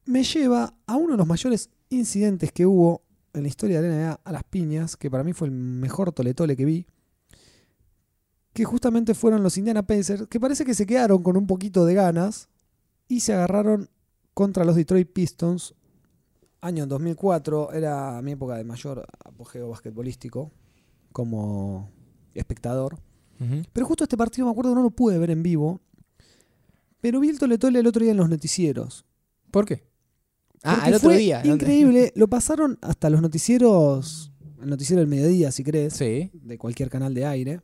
me 0.06 0.24
lleva 0.24 0.74
a 0.88 0.96
uno 0.98 1.12
de 1.12 1.18
los 1.18 1.28
mayores 1.28 1.70
incidentes 1.90 2.52
que 2.52 2.66
hubo 2.66 3.04
en 3.34 3.44
la 3.44 3.48
historia 3.48 3.82
de 3.82 3.90
la 3.90 3.96
NBA 3.96 4.20
a 4.24 4.32
las 4.32 4.44
piñas, 4.44 4.98
que 4.98 5.10
para 5.12 5.24
mí 5.24 5.34
fue 5.34 5.48
el 5.48 5.54
mejor 5.54 6.12
toletole 6.12 6.56
que 6.58 6.66
vi, 6.66 6.88
que 8.60 8.66
justamente 8.66 9.14
fueron 9.14 9.42
los 9.42 9.58
Indiana 9.58 9.84
Pacers, 9.84 10.28
que 10.28 10.38
parece 10.38 10.66
que 10.66 10.74
se 10.74 10.86
quedaron 10.86 11.24
con 11.24 11.38
un 11.38 11.48
poquito 11.48 11.86
de 11.86 11.94
ganas 11.94 12.50
y 13.08 13.22
se 13.22 13.34
agarraron 13.34 13.90
contra 14.34 14.66
los 14.66 14.76
Detroit 14.76 15.10
Pistons. 15.14 15.76
Año 16.60 16.86
2004, 16.86 17.72
era 17.72 18.22
mi 18.22 18.34
época 18.34 18.58
de 18.58 18.66
mayor 18.66 19.08
apogeo 19.24 19.70
basquetbolístico 19.70 20.52
como 21.14 21.90
espectador. 22.34 23.00
Pero 23.72 23.86
justo 23.86 24.04
este 24.04 24.18
partido, 24.18 24.48
me 24.48 24.52
acuerdo, 24.52 24.76
no 24.76 24.84
lo 24.84 24.92
pude 24.92 25.18
ver 25.18 25.32
en 25.32 25.42
vivo. 25.42 25.80
Pero 27.00 27.22
vi 27.22 27.30
el 27.30 27.40
toletole 27.40 27.80
el 27.80 27.88
otro 27.88 28.02
día 28.02 28.12
en 28.12 28.18
los 28.18 28.28
noticieros. 28.28 29.06
¿Por 29.52 29.66
qué? 29.66 29.86
Ah, 30.64 30.84
el 30.88 30.96
otro 30.96 31.12
día. 31.12 31.46
Increíble. 31.46 32.12
Lo 32.14 32.28
pasaron 32.28 32.78
hasta 32.82 33.10
los 33.10 33.22
noticieros. 33.22 34.34
El 34.62 34.70
noticiero 34.70 35.00
del 35.00 35.08
mediodía, 35.08 35.50
si 35.54 35.64
crees. 35.64 35.94
Sí. 35.94 36.30
De 36.34 36.58
cualquier 36.58 36.90
canal 36.90 37.14
de 37.14 37.26
aire. 37.26 37.62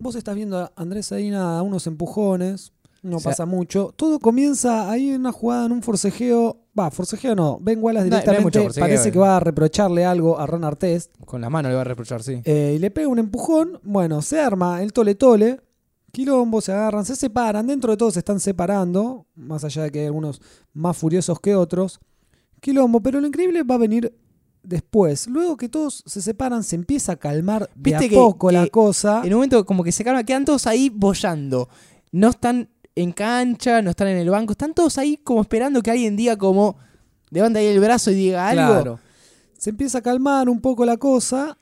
Vos 0.00 0.14
estás 0.16 0.34
viendo 0.34 0.58
a 0.58 0.72
Andrés 0.76 1.06
Saina 1.06 1.58
a 1.58 1.62
unos 1.62 1.86
empujones. 1.86 2.72
No 3.02 3.16
O 3.16 3.20
sea- 3.20 3.30
pasa 3.32 3.46
mucho. 3.46 3.92
Todo 3.96 4.18
comienza 4.18 4.90
ahí 4.90 5.10
en 5.10 5.20
una 5.20 5.32
jugada, 5.32 5.66
en 5.66 5.72
un 5.72 5.82
forcejeo. 5.82 6.58
Va, 6.78 6.90
forcejeo 6.90 7.34
no. 7.34 7.58
Ben 7.60 7.78
Wallace 7.82 8.04
No, 8.06 8.10
no 8.10 8.16
hay 8.16 8.22
directamente 8.22 8.80
parece 8.80 9.10
que 9.12 9.18
va 9.18 9.36
a 9.36 9.40
reprocharle 9.40 10.04
algo 10.04 10.38
a 10.38 10.46
Ron 10.46 10.64
Artest. 10.64 11.12
Con 11.24 11.40
la 11.40 11.48
mano 11.50 11.68
le 11.68 11.74
va 11.74 11.80
a 11.82 11.84
reprochar, 11.84 12.22
sí. 12.22 12.40
Eh, 12.44 12.74
y 12.76 12.78
le 12.78 12.90
pega 12.90 13.08
un 13.08 13.18
empujón. 13.18 13.78
Bueno, 13.82 14.20
se 14.22 14.40
arma 14.40 14.82
el 14.82 14.92
tole 14.92 15.14
tole. 15.14 15.60
Quilombo, 16.12 16.60
se 16.60 16.72
agarran, 16.72 17.04
se 17.04 17.14
separan. 17.16 17.66
Dentro 17.66 17.90
de 17.92 17.96
todos 17.96 18.14
se 18.14 18.18
están 18.20 18.40
separando, 18.40 19.26
más 19.34 19.64
allá 19.64 19.84
de 19.84 19.90
que 19.92 20.00
hay 20.00 20.06
algunos 20.06 20.40
más 20.74 20.96
furiosos 20.96 21.38
que 21.40 21.54
otros. 21.54 22.00
Quilombo, 22.60 23.00
pero 23.00 23.20
lo 23.20 23.26
increíble 23.26 23.62
va 23.62 23.76
a 23.76 23.78
venir 23.78 24.12
después. 24.62 25.26
Luego 25.26 25.56
que 25.56 25.68
todos 25.68 26.02
se 26.06 26.20
separan, 26.22 26.62
se 26.64 26.76
empieza 26.76 27.12
a 27.12 27.16
calmar 27.16 27.68
de 27.74 27.96
a 27.96 27.98
que- 27.98 28.10
poco 28.10 28.50
la 28.50 28.66
cosa. 28.68 29.20
En 29.24 29.32
un 29.32 29.38
momento 29.38 29.64
como 29.66 29.82
que 29.84 29.92
se 29.92 30.04
calman, 30.04 30.24
quedan 30.24 30.44
todos 30.44 30.66
ahí 30.66 30.88
bollando. 30.90 31.68
No 32.12 32.28
están 32.30 32.68
en 32.94 33.12
cancha, 33.12 33.82
no 33.82 33.90
están 33.90 34.08
en 34.08 34.18
el 34.18 34.30
banco, 34.30 34.52
están 34.52 34.74
todos 34.74 34.98
ahí 34.98 35.16
como 35.16 35.40
esperando 35.42 35.82
que 35.82 35.90
alguien 35.90 36.16
diga 36.16 36.36
como 36.36 36.76
levanta 37.30 37.60
ahí 37.60 37.66
el 37.66 37.80
brazo 37.80 38.10
y 38.10 38.14
diga 38.14 38.48
algo. 38.48 38.72
Claro. 38.74 39.00
Se 39.56 39.70
empieza 39.70 39.98
a 39.98 40.02
calmar 40.02 40.48
un 40.48 40.60
poco 40.60 40.84
la 40.84 40.96
cosa. 40.96 41.56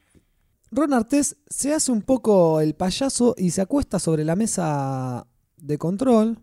Ron 0.70 0.92
Artés 0.92 1.36
se 1.48 1.72
hace 1.74 1.90
un 1.92 2.02
poco 2.02 2.60
el 2.60 2.74
payaso 2.74 3.34
y 3.38 3.50
se 3.50 3.60
acuesta 3.60 3.98
sobre 3.98 4.24
la 4.24 4.36
mesa 4.36 5.26
de 5.56 5.78
control. 5.78 6.38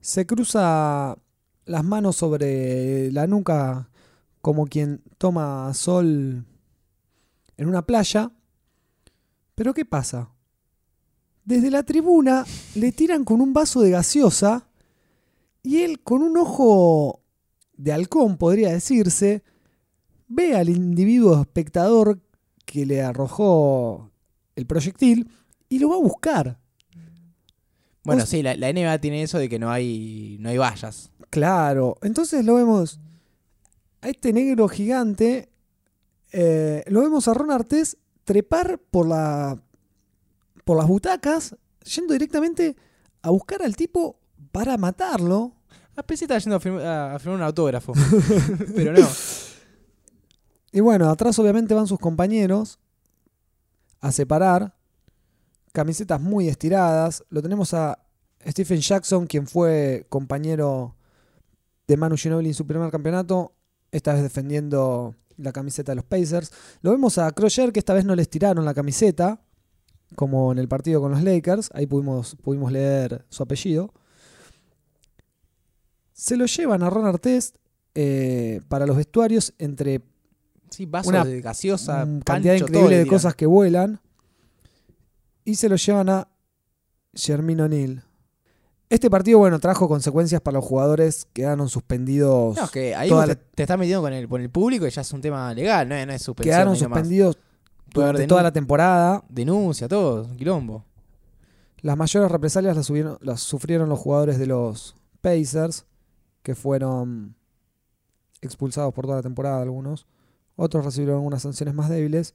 Se 0.00 0.26
cruza 0.26 1.16
las 1.64 1.84
manos 1.84 2.16
sobre 2.16 3.10
la 3.12 3.26
nuca 3.26 3.88
como 4.44 4.66
quien 4.66 5.00
toma 5.16 5.72
sol 5.72 6.44
en 7.56 7.66
una 7.66 7.86
playa. 7.86 8.30
Pero 9.54 9.72
¿qué 9.72 9.86
pasa? 9.86 10.34
Desde 11.46 11.70
la 11.70 11.82
tribuna 11.82 12.44
le 12.74 12.92
tiran 12.92 13.24
con 13.24 13.40
un 13.40 13.54
vaso 13.54 13.80
de 13.80 13.92
gaseosa 13.92 14.68
y 15.62 15.78
él 15.78 16.02
con 16.02 16.22
un 16.22 16.36
ojo 16.36 17.22
de 17.78 17.92
halcón, 17.94 18.36
podría 18.36 18.70
decirse, 18.70 19.42
ve 20.28 20.54
al 20.54 20.68
individuo 20.68 21.40
espectador 21.40 22.20
que 22.66 22.84
le 22.84 23.00
arrojó 23.00 24.10
el 24.56 24.66
proyectil 24.66 25.30
y 25.70 25.78
lo 25.78 25.88
va 25.88 25.96
a 25.96 26.00
buscar. 26.00 26.60
Bueno, 28.02 28.26
sí, 28.26 28.42
la, 28.42 28.56
la 28.56 28.70
NBA 28.70 28.98
tiene 28.98 29.22
eso 29.22 29.38
de 29.38 29.48
que 29.48 29.58
no 29.58 29.70
hay, 29.70 30.36
no 30.38 30.50
hay 30.50 30.58
vallas. 30.58 31.10
Claro, 31.30 31.96
entonces 32.02 32.44
lo 32.44 32.56
vemos 32.56 33.00
a 34.04 34.08
este 34.10 34.32
negro 34.32 34.68
gigante, 34.68 35.48
eh, 36.32 36.84
lo 36.88 37.00
vemos 37.00 37.26
a 37.28 37.34
Ron 37.34 37.50
Artés 37.50 37.96
trepar 38.24 38.78
por, 38.90 39.06
la, 39.08 39.56
por 40.64 40.76
las 40.76 40.86
butacas, 40.86 41.56
yendo 41.84 42.12
directamente 42.12 42.76
a 43.22 43.30
buscar 43.30 43.62
al 43.62 43.76
tipo 43.76 44.18
para 44.52 44.76
matarlo. 44.76 45.54
Ah, 45.96 46.02
pensé 46.02 46.26
que 46.26 46.34
estaba 46.34 46.38
yendo 46.40 46.56
a, 46.56 46.60
firm- 46.60 46.82
a- 46.84 47.14
a 47.14 47.18
firmar 47.18 47.36
un 47.38 47.44
autógrafo. 47.44 47.92
Pero 48.74 48.92
no. 48.92 49.08
Y 50.72 50.80
bueno, 50.80 51.08
atrás 51.08 51.38
obviamente 51.38 51.72
van 51.74 51.86
sus 51.86 51.98
compañeros 51.98 52.78
a 54.00 54.10
separar. 54.12 54.74
Camisetas 55.72 56.20
muy 56.20 56.48
estiradas. 56.48 57.24
Lo 57.30 57.40
tenemos 57.42 57.74
a 57.74 57.98
Stephen 58.46 58.80
Jackson, 58.80 59.26
quien 59.26 59.46
fue 59.46 60.06
compañero 60.08 60.94
de 61.86 61.96
Manu 61.96 62.16
Ginobili 62.16 62.50
en 62.50 62.54
su 62.54 62.66
primer 62.66 62.90
campeonato. 62.90 63.53
Esta 63.94 64.12
vez 64.12 64.22
defendiendo 64.24 65.14
la 65.36 65.52
camiseta 65.52 65.92
de 65.92 65.96
los 65.96 66.04
Pacers. 66.04 66.50
Lo 66.82 66.90
vemos 66.90 67.16
a 67.18 67.30
Crosher, 67.30 67.72
que 67.72 67.78
esta 67.78 67.94
vez 67.94 68.04
no 68.04 68.16
les 68.16 68.28
tiraron 68.28 68.64
la 68.64 68.74
camiseta, 68.74 69.40
como 70.16 70.50
en 70.50 70.58
el 70.58 70.66
partido 70.66 71.00
con 71.00 71.12
los 71.12 71.22
Lakers. 71.22 71.70
Ahí 71.74 71.86
pudimos, 71.86 72.36
pudimos 72.42 72.72
leer 72.72 73.24
su 73.28 73.44
apellido. 73.44 73.94
Se 76.12 76.36
lo 76.36 76.46
llevan 76.46 76.82
a 76.82 76.90
Ron 76.90 77.06
Artest 77.06 77.56
eh, 77.94 78.60
para 78.68 78.84
los 78.84 78.96
vestuarios 78.96 79.54
entre 79.58 80.02
Sí, 80.70 80.86
vasos 80.86 81.10
Una, 81.10 81.24
de 81.24 81.40
gaseosa, 81.40 82.00
pancho, 82.00 82.24
cantidad 82.24 82.54
increíble 82.56 82.96
le 82.96 83.04
de 83.04 83.06
cosas 83.06 83.36
que 83.36 83.46
vuelan. 83.46 84.00
Y 85.44 85.54
se 85.54 85.68
lo 85.68 85.76
llevan 85.76 86.08
a 86.08 86.26
Jermín 87.14 87.60
O'Neal. 87.60 88.02
Este 88.94 89.10
partido, 89.10 89.38
bueno, 89.40 89.58
trajo 89.58 89.88
consecuencias 89.88 90.40
para 90.40 90.56
los 90.58 90.64
jugadores. 90.64 91.26
Quedaron 91.32 91.68
suspendidos. 91.68 92.56
No, 92.56 92.64
es 92.64 92.70
que 92.70 92.94
ahí 92.94 93.08
toda 93.08 93.22
vos 93.22 93.28
la- 93.28 93.34
te, 93.34 93.62
estás 93.64 93.76
metiendo 93.78 94.02
con 94.02 94.12
el, 94.12 94.28
con 94.28 94.40
el 94.40 94.50
público 94.50 94.86
y 94.86 94.90
ya 94.90 95.00
es 95.00 95.12
un 95.12 95.20
tema 95.20 95.52
legal, 95.52 95.88
no, 95.88 95.94
es- 95.96 96.06
no 96.06 96.12
es 96.12 96.22
suspensión. 96.22 96.52
quedaron 96.54 96.76
suspendidos 96.76 97.38
durante 97.92 98.26
toda 98.28 98.42
la 98.44 98.52
temporada. 98.52 99.24
Denuncia, 99.28 99.88
todo, 99.88 100.24
un 100.26 100.36
quilombo. 100.36 100.84
Las 101.80 101.96
mayores 101.96 102.30
represalias 102.30 102.76
las, 102.76 102.86
subieron- 102.88 103.18
las 103.20 103.40
sufrieron 103.40 103.88
los 103.88 103.98
jugadores 103.98 104.38
de 104.38 104.46
los 104.46 104.96
Pacers, 105.20 105.86
que 106.44 106.54
fueron 106.54 107.34
expulsados 108.42 108.94
por 108.94 109.06
toda 109.06 109.16
la 109.16 109.22
temporada 109.22 109.60
algunos. 109.60 110.06
Otros 110.56 110.84
recibieron 110.84 111.16
algunas 111.16 111.42
sanciones 111.42 111.74
más 111.74 111.88
débiles. 111.88 112.34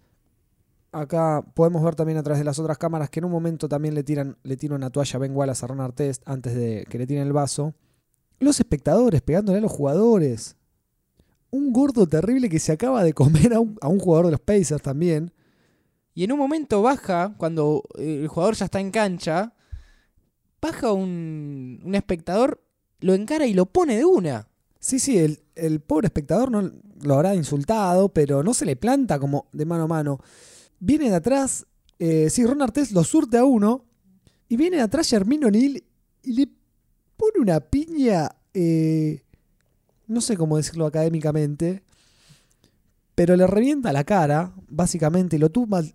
Acá 0.91 1.45
podemos 1.53 1.83
ver 1.83 1.93
también 1.93 2.17
a 2.17 2.23
través 2.23 2.39
de 2.39 2.45
las 2.45 2.57
otras 2.57 2.77
cámaras 2.77 3.09
que 3.09 3.19
en 3.19 3.25
un 3.25 3.31
momento 3.31 3.69
también 3.69 3.93
le 3.93 4.03
tiran, 4.03 4.37
le 4.43 4.57
una 4.71 4.89
toalla 4.89 5.17
a 5.17 5.19
Ben 5.19 5.35
Wallace 5.35 5.63
a 5.63 5.67
Ron 5.67 5.81
Artest 5.81 6.23
antes 6.25 6.55
de 6.55 6.85
que 6.89 6.97
le 6.97 7.05
tiren 7.05 7.27
el 7.27 7.33
vaso. 7.33 7.75
Los 8.39 8.59
espectadores 8.59 9.21
pegándole 9.21 9.59
a 9.59 9.61
los 9.61 9.71
jugadores. 9.71 10.55
Un 11.51 11.71
gordo 11.73 12.07
terrible 12.07 12.49
que 12.49 12.59
se 12.59 12.71
acaba 12.71 13.03
de 13.03 13.13
comer 13.13 13.53
a 13.53 13.59
un, 13.59 13.99
jugador 13.99 14.25
de 14.25 14.31
los 14.31 14.41
Pacers 14.41 14.81
también. 14.81 15.31
Y 16.15 16.23
en 16.23 16.31
un 16.31 16.39
momento 16.39 16.81
baja, 16.81 17.35
cuando 17.37 17.83
eh, 17.97 18.19
el 18.21 18.27
jugador 18.27 18.55
ya 18.55 18.65
está 18.65 18.79
en 18.79 18.91
cancha, 18.91 19.53
baja 20.59 20.91
un, 20.91 21.81
un 21.83 21.95
espectador, 21.95 22.63
lo 22.99 23.13
encara 23.13 23.45
y 23.45 23.53
lo 23.53 23.67
pone 23.67 23.97
de 23.97 24.05
una. 24.05 24.47
Sí, 24.79 24.97
sí, 24.97 25.19
el, 25.19 25.43
el 25.55 25.81
pobre 25.81 26.07
espectador 26.07 26.49
no 26.51 26.71
lo 27.01 27.13
habrá 27.13 27.35
insultado, 27.35 28.09
pero 28.09 28.43
no 28.43 28.53
se 28.53 28.65
le 28.65 28.75
planta 28.75 29.19
como 29.19 29.49
de 29.51 29.65
mano 29.65 29.83
a 29.83 29.87
mano. 29.87 30.19
Viene 30.79 31.09
de 31.09 31.15
atrás, 31.15 31.65
eh, 31.99 32.29
sí, 32.29 32.45
Ron 32.45 32.61
Artés 32.61 32.91
lo 32.91 33.03
surte 33.03 33.37
a 33.37 33.45
uno, 33.45 33.85
y 34.47 34.55
viene 34.57 34.77
de 34.77 34.83
atrás 34.83 35.09
Jermín 35.09 35.43
O'Neal 35.45 35.83
y 36.23 36.33
le 36.33 36.47
pone 37.17 37.39
una 37.39 37.59
piña, 37.59 38.29
eh, 38.53 39.21
no 40.07 40.21
sé 40.21 40.37
cómo 40.37 40.57
decirlo 40.57 40.85
académicamente, 40.85 41.83
pero 43.15 43.35
le 43.35 43.45
revienta 43.47 43.91
la 43.91 44.03
cara, 44.05 44.53
básicamente, 44.69 45.37
lo 45.37 45.49
tumba, 45.49 45.79
al- 45.79 45.93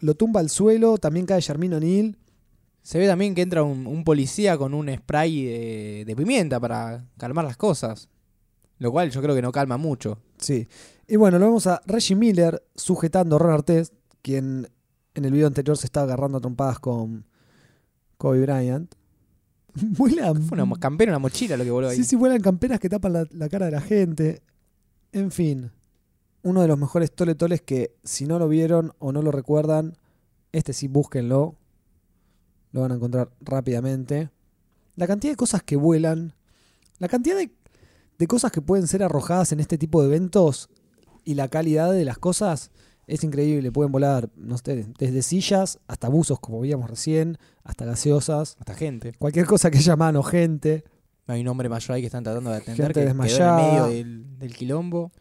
lo 0.00 0.14
tumba 0.14 0.40
al 0.40 0.50
suelo, 0.50 0.98
también 0.98 1.26
cae 1.26 1.40
Jermín 1.40 1.72
O'Neal. 1.74 2.16
Se 2.82 2.98
ve 2.98 3.06
también 3.06 3.34
que 3.34 3.42
entra 3.42 3.62
un, 3.62 3.86
un 3.86 4.02
policía 4.04 4.58
con 4.58 4.74
un 4.74 4.92
spray 4.94 5.44
de, 5.44 6.04
de 6.04 6.16
pimienta 6.16 6.58
para 6.58 7.06
calmar 7.16 7.44
las 7.44 7.56
cosas. 7.56 8.08
Lo 8.78 8.90
cual 8.90 9.10
yo 9.12 9.22
creo 9.22 9.34
que 9.36 9.42
no 9.42 9.52
calma 9.52 9.76
mucho. 9.76 10.18
Sí. 10.38 10.66
Y 11.06 11.14
bueno, 11.14 11.38
lo 11.38 11.46
vemos 11.46 11.68
a 11.68 11.80
Reggie 11.86 12.16
Miller 12.16 12.60
sujetando 12.74 13.36
a 13.36 13.38
Ron 13.38 13.52
Artest, 13.52 13.94
quien 14.22 14.68
en 15.14 15.24
el 15.24 15.32
video 15.32 15.46
anterior 15.46 15.76
se 15.76 15.86
estaba 15.86 16.04
agarrando 16.04 16.38
a 16.38 16.40
trompadas 16.40 16.78
con 16.78 17.26
Kobe 18.16 18.40
Bryant. 18.40 18.94
Vuela. 19.74 20.34
Fue 20.34 20.60
una 20.60 20.76
campera, 20.76 21.12
una 21.12 21.18
mochila 21.18 21.56
lo 21.56 21.64
que 21.64 21.70
voló 21.70 21.88
ahí. 21.88 21.96
Sí, 21.96 22.04
sí, 22.04 22.16
vuelan 22.16 22.40
camperas 22.40 22.78
que 22.80 22.88
tapan 22.88 23.12
la, 23.12 23.26
la 23.30 23.48
cara 23.48 23.66
de 23.66 23.72
la 23.72 23.80
gente. 23.80 24.42
En 25.12 25.30
fin, 25.30 25.70
uno 26.42 26.62
de 26.62 26.68
los 26.68 26.78
mejores 26.78 27.12
tole 27.12 27.34
toles 27.34 27.62
que 27.62 27.94
si 28.04 28.26
no 28.26 28.38
lo 28.38 28.48
vieron 28.48 28.92
o 28.98 29.12
no 29.12 29.22
lo 29.22 29.30
recuerdan, 29.30 29.96
este 30.52 30.72
sí 30.72 30.88
búsquenlo. 30.88 31.56
Lo 32.72 32.80
van 32.80 32.92
a 32.92 32.94
encontrar 32.94 33.30
rápidamente. 33.40 34.30
La 34.96 35.06
cantidad 35.06 35.32
de 35.32 35.36
cosas 35.36 35.62
que 35.62 35.76
vuelan, 35.76 36.34
la 36.98 37.08
cantidad 37.08 37.36
de, 37.36 37.50
de 38.18 38.26
cosas 38.26 38.52
que 38.52 38.62
pueden 38.62 38.86
ser 38.86 39.02
arrojadas 39.02 39.52
en 39.52 39.60
este 39.60 39.78
tipo 39.78 40.00
de 40.00 40.08
eventos 40.08 40.68
y 41.24 41.34
la 41.34 41.48
calidad 41.48 41.92
de 41.92 42.04
las 42.04 42.18
cosas 42.18 42.70
es 43.06 43.24
increíble. 43.24 43.70
Pueden 43.72 43.92
volar, 43.92 44.30
no 44.36 44.56
sé, 44.58 44.86
desde 44.98 45.22
sillas 45.22 45.78
hasta 45.86 46.08
buzos, 46.08 46.38
como 46.40 46.60
veíamos 46.60 46.88
recién, 46.88 47.38
hasta 47.64 47.84
gaseosas, 47.84 48.56
Hasta 48.58 48.74
gente. 48.74 49.12
cualquier 49.18 49.46
cosa 49.46 49.70
que 49.70 49.78
haya 49.78 49.96
mano, 49.96 50.22
gente. 50.22 50.84
Hay 51.26 51.40
un 51.40 51.48
hombre 51.48 51.68
mayor 51.68 51.92
ahí 51.92 52.00
que 52.02 52.06
están 52.06 52.24
tratando 52.24 52.50
de 52.50 52.56
atender 52.56 52.86
Gente 52.86 52.88
que 52.88 53.00
quedó 53.06 53.10
en 53.12 53.18
desmayada. 53.18 53.56
medio 53.56 53.86
del, 53.86 54.38
del 54.38 54.54
quilombo. 54.56 55.12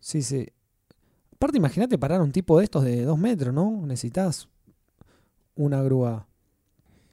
Sí, 0.00 0.22
sí. 0.22 0.46
Aparte, 1.34 1.56
imagínate 1.58 1.98
parar 1.98 2.20
un 2.20 2.32
tipo 2.32 2.58
de 2.58 2.64
estos 2.64 2.82
de 2.84 3.04
dos 3.04 3.18
metros, 3.18 3.54
¿no? 3.54 3.86
Necesitas 3.86 4.48
una 5.54 5.82
grúa. 5.82 6.26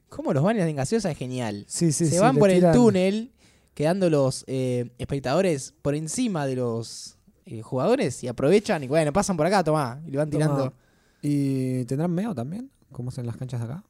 ¿Cómo 0.08 0.32
los 0.32 0.42
baños 0.42 0.66
en 0.66 0.76
gaseosa 0.76 1.10
es 1.10 1.18
genial? 1.18 1.64
Sí, 1.68 1.92
sí, 1.92 2.06
Se 2.06 2.12
sí, 2.12 2.18
van 2.18 2.36
por 2.36 2.50
el 2.50 2.60
tiran- 2.62 2.72
túnel, 2.74 3.32
quedando 3.74 4.08
los 4.10 4.44
eh, 4.46 4.90
espectadores 4.98 5.74
por 5.82 5.94
encima 5.94 6.46
de 6.46 6.56
los 6.56 7.15
eh, 7.46 7.62
jugadores 7.62 8.22
y 8.24 8.28
aprovechan 8.28 8.82
y 8.84 8.88
bueno, 8.88 9.12
pasan 9.12 9.36
por 9.36 9.46
acá, 9.46 9.64
tomá, 9.64 10.00
y 10.06 10.10
le 10.10 10.18
van 10.18 10.28
Tomá. 10.30 10.44
tirando. 10.44 10.74
¿Y 11.22 11.84
tendrán 11.86 12.10
meo 12.12 12.34
también? 12.34 12.70
Como 12.92 13.08
es 13.10 13.18
en 13.18 13.26
las 13.26 13.36
canchas 13.36 13.60
de 13.60 13.66
acá. 13.66 13.84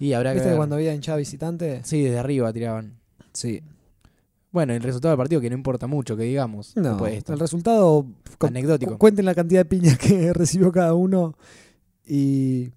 Y 0.00 0.12
habrá 0.12 0.30
que 0.30 0.34
¿Viste 0.36 0.46
que 0.46 0.50
ver. 0.50 0.56
cuando 0.58 0.76
había 0.76 0.94
hinchada 0.94 1.18
visitante? 1.18 1.82
Sí, 1.84 2.02
desde 2.02 2.18
arriba 2.18 2.52
tiraban. 2.52 2.98
Sí. 3.32 3.62
Bueno, 4.50 4.72
el 4.72 4.82
resultado 4.82 5.12
del 5.12 5.18
partido 5.18 5.40
que 5.40 5.50
no 5.50 5.56
importa 5.56 5.86
mucho, 5.86 6.16
que 6.16 6.22
digamos. 6.24 6.74
No, 6.76 6.90
después 6.90 7.12
de 7.12 7.18
esto. 7.18 7.32
el 7.34 7.38
resultado... 7.40 8.06
cu- 8.38 8.46
Anecdótico. 8.46 8.92
cu- 8.92 8.98
cuenten 8.98 9.24
la 9.24 9.34
cantidad 9.34 9.60
de 9.60 9.64
piñas 9.66 9.98
que 9.98 10.32
recibió 10.32 10.72
cada 10.72 10.94
uno 10.94 11.36
y 12.06 12.70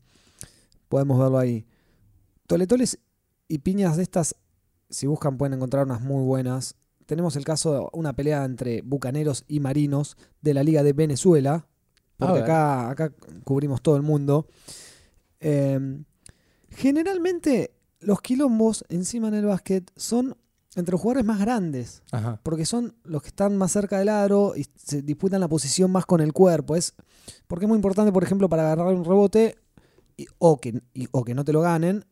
podemos 0.90 1.18
verlo 1.20 1.38
ahí. 1.40 1.66
Toletoles 2.48 3.00
y 3.48 3.60
piñas 3.60 3.98
de 3.98 4.04
estas, 4.04 4.36
si 4.90 5.08
buscan 5.08 5.38
pueden 5.38 5.54
encontrar 5.54 5.86
unas 5.86 6.02
muy 6.02 6.24
buenas. 6.26 6.76
Tenemos 7.12 7.36
el 7.36 7.44
caso 7.44 7.74
de 7.74 7.88
una 7.92 8.14
pelea 8.14 8.46
entre 8.46 8.82
bucaneros 8.84 9.44
y 9.50 9.60
marinos 9.60 10.16
de 10.42 10.54
la 10.54 10.64
Liga 10.64 10.82
de 10.82 10.94
Venezuela, 10.94 11.68
porque 12.16 12.40
acá, 12.40 12.90
acá 12.90 13.12
cubrimos 13.44 13.82
todo 13.82 13.98
el 13.98 14.02
mundo. 14.02 14.48
Eh, 15.42 15.78
Generalmente 16.70 17.74
los 18.00 18.22
quilombos 18.22 18.86
encima 18.88 19.28
en 19.28 19.34
el 19.34 19.46
básquet 19.46 19.92
son 19.98 20.38
entre 20.76 20.94
los 20.94 21.02
jugadores 21.02 21.26
más 21.26 21.38
grandes, 21.42 22.02
Ajá. 22.14 22.40
porque 22.44 22.66
son 22.66 22.96
los 23.04 23.22
que 23.24 23.28
están 23.28 23.58
más 23.58 23.74
cerca 23.74 24.00
del 24.00 24.08
aro 24.08 24.54
y 24.56 24.66
se 24.78 25.02
disputan 25.02 25.42
la 25.42 25.50
posición 25.50 25.92
más 25.92 26.06
con 26.06 26.22
el 26.22 26.32
cuerpo. 26.32 26.78
Es 26.78 26.94
porque 27.48 27.66
es 27.66 27.68
muy 27.70 27.76
importante, 27.76 28.14
por 28.14 28.24
ejemplo, 28.24 28.48
para 28.48 28.72
agarrar 28.72 28.96
un 28.96 29.04
rebote 29.04 29.58
y- 30.16 30.28
o, 30.40 30.62
que, 30.62 30.82
y- 30.94 31.10
o 31.12 31.26
que 31.26 31.36
no 31.36 31.44
te 31.44 31.52
lo 31.52 31.60
ganen, 31.60 32.06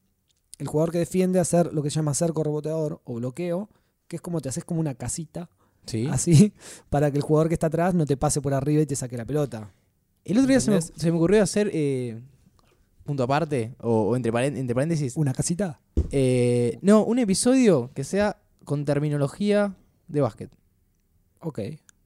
el 0.58 0.68
jugador 0.68 0.92
que 0.92 0.98
defiende 1.00 1.40
hacer 1.40 1.74
lo 1.74 1.82
que 1.82 1.90
se 1.90 1.96
llama 1.96 2.14
cerco 2.14 2.44
reboteador 2.44 3.00
o 3.06 3.14
bloqueo, 3.16 3.70
que 4.10 4.18
es 4.18 4.22
como 4.22 4.42
te 4.42 4.50
haces 4.50 4.66
como 4.66 4.82
una 4.82 4.96
casita, 4.96 5.50
Sí. 5.86 6.08
así, 6.12 6.52
para 6.90 7.10
que 7.12 7.18
el 7.18 7.24
jugador 7.24 7.48
que 7.48 7.54
está 7.54 7.68
atrás 7.68 7.94
no 7.96 8.06
te 8.06 8.18
pase 8.18 8.42
por 8.42 8.54
arriba 8.54 8.82
y 8.82 8.86
te 8.86 8.98
saque 8.98 9.16
la 9.16 9.24
pelota. 9.26 9.72
El 10.26 10.38
otro 10.38 10.50
día 10.50 10.60
se 10.60 10.70
me, 10.72 10.78
¿Entendés? 10.78 11.02
se 11.02 11.12
me 11.12 11.18
ocurrió 11.18 11.42
hacer, 11.42 11.72
eh, 11.74 12.20
punto 13.06 13.24
aparte, 13.24 13.76
o, 13.80 14.10
o 14.10 14.16
entre, 14.18 14.32
paréntesis, 14.34 15.16
¿Una 15.16 15.34
casita? 15.34 15.80
eh, 16.12 16.78
no, 16.82 17.04
un 17.06 17.20
episodio 17.20 17.92
que 17.94 18.04
sea 18.04 18.38
con 18.66 18.84
terminología 18.86 19.76
de 20.08 20.22
básquet. 20.22 20.52
Ok. 21.40 21.60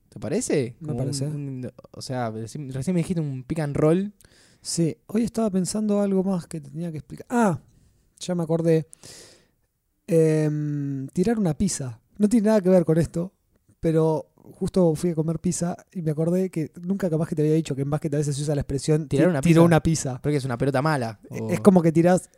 ¿Te 0.09 0.19
parece? 0.19 0.75
Me 0.79 0.87
Como 0.89 0.99
parece. 0.99 1.25
un- 1.25 1.35
un- 1.65 1.71
o 1.91 2.01
sea, 2.01 2.29
recién 2.29 2.71
recién 2.71 2.93
me 2.93 2.99
dijiste 2.99 3.19
un 3.19 3.43
pick 3.43 3.59
and 3.59 3.75
roll. 3.75 4.13
Sí, 4.61 4.95
hoy 5.07 5.23
estaba 5.23 5.49
pensando 5.49 5.99
algo 6.01 6.23
más 6.23 6.45
que 6.47 6.61
te 6.61 6.69
tenía 6.69 6.91
que 6.91 6.99
explicar. 6.99 7.25
Ah, 7.29 7.59
ya 8.19 8.35
me 8.35 8.43
acordé. 8.43 8.85
Em, 10.07 11.07
tirar 11.09 11.39
una 11.39 11.53
pizza. 11.57 11.99
No 12.17 12.27
tiene 12.29 12.47
nada 12.47 12.61
que 12.61 12.69
ver 12.69 12.85
con 12.85 12.97
esto, 12.97 13.33
pero 13.79 14.27
justo 14.35 14.93
fui 14.95 15.11
a 15.11 15.15
comer 15.15 15.39
pizza 15.39 15.77
y 15.93 16.01
me 16.01 16.11
acordé 16.11 16.49
que 16.49 16.71
nunca 16.81 17.09
capaz 17.09 17.27
que 17.29 17.35
te 17.35 17.41
había 17.41 17.53
dicho 17.53 17.75
que 17.75 17.83
en 17.83 17.89
básquet 17.89 18.13
a 18.13 18.17
veces 18.17 18.35
se 18.35 18.41
usa 18.41 18.55
la 18.55 18.61
expresión 18.61 19.07
¿Tirar 19.07 19.27
ti- 19.27 19.29
una 19.31 19.41
tiró 19.41 19.61
pizza? 19.61 19.65
una 19.65 19.79
pizza. 19.83 20.19
Porque 20.21 20.37
es 20.37 20.45
una 20.45 20.57
pelota 20.57 20.81
mala. 20.81 21.19
o- 21.29 21.49
Es 21.49 21.59
como 21.61 21.81
que 21.81 21.91
tirás. 21.91 22.29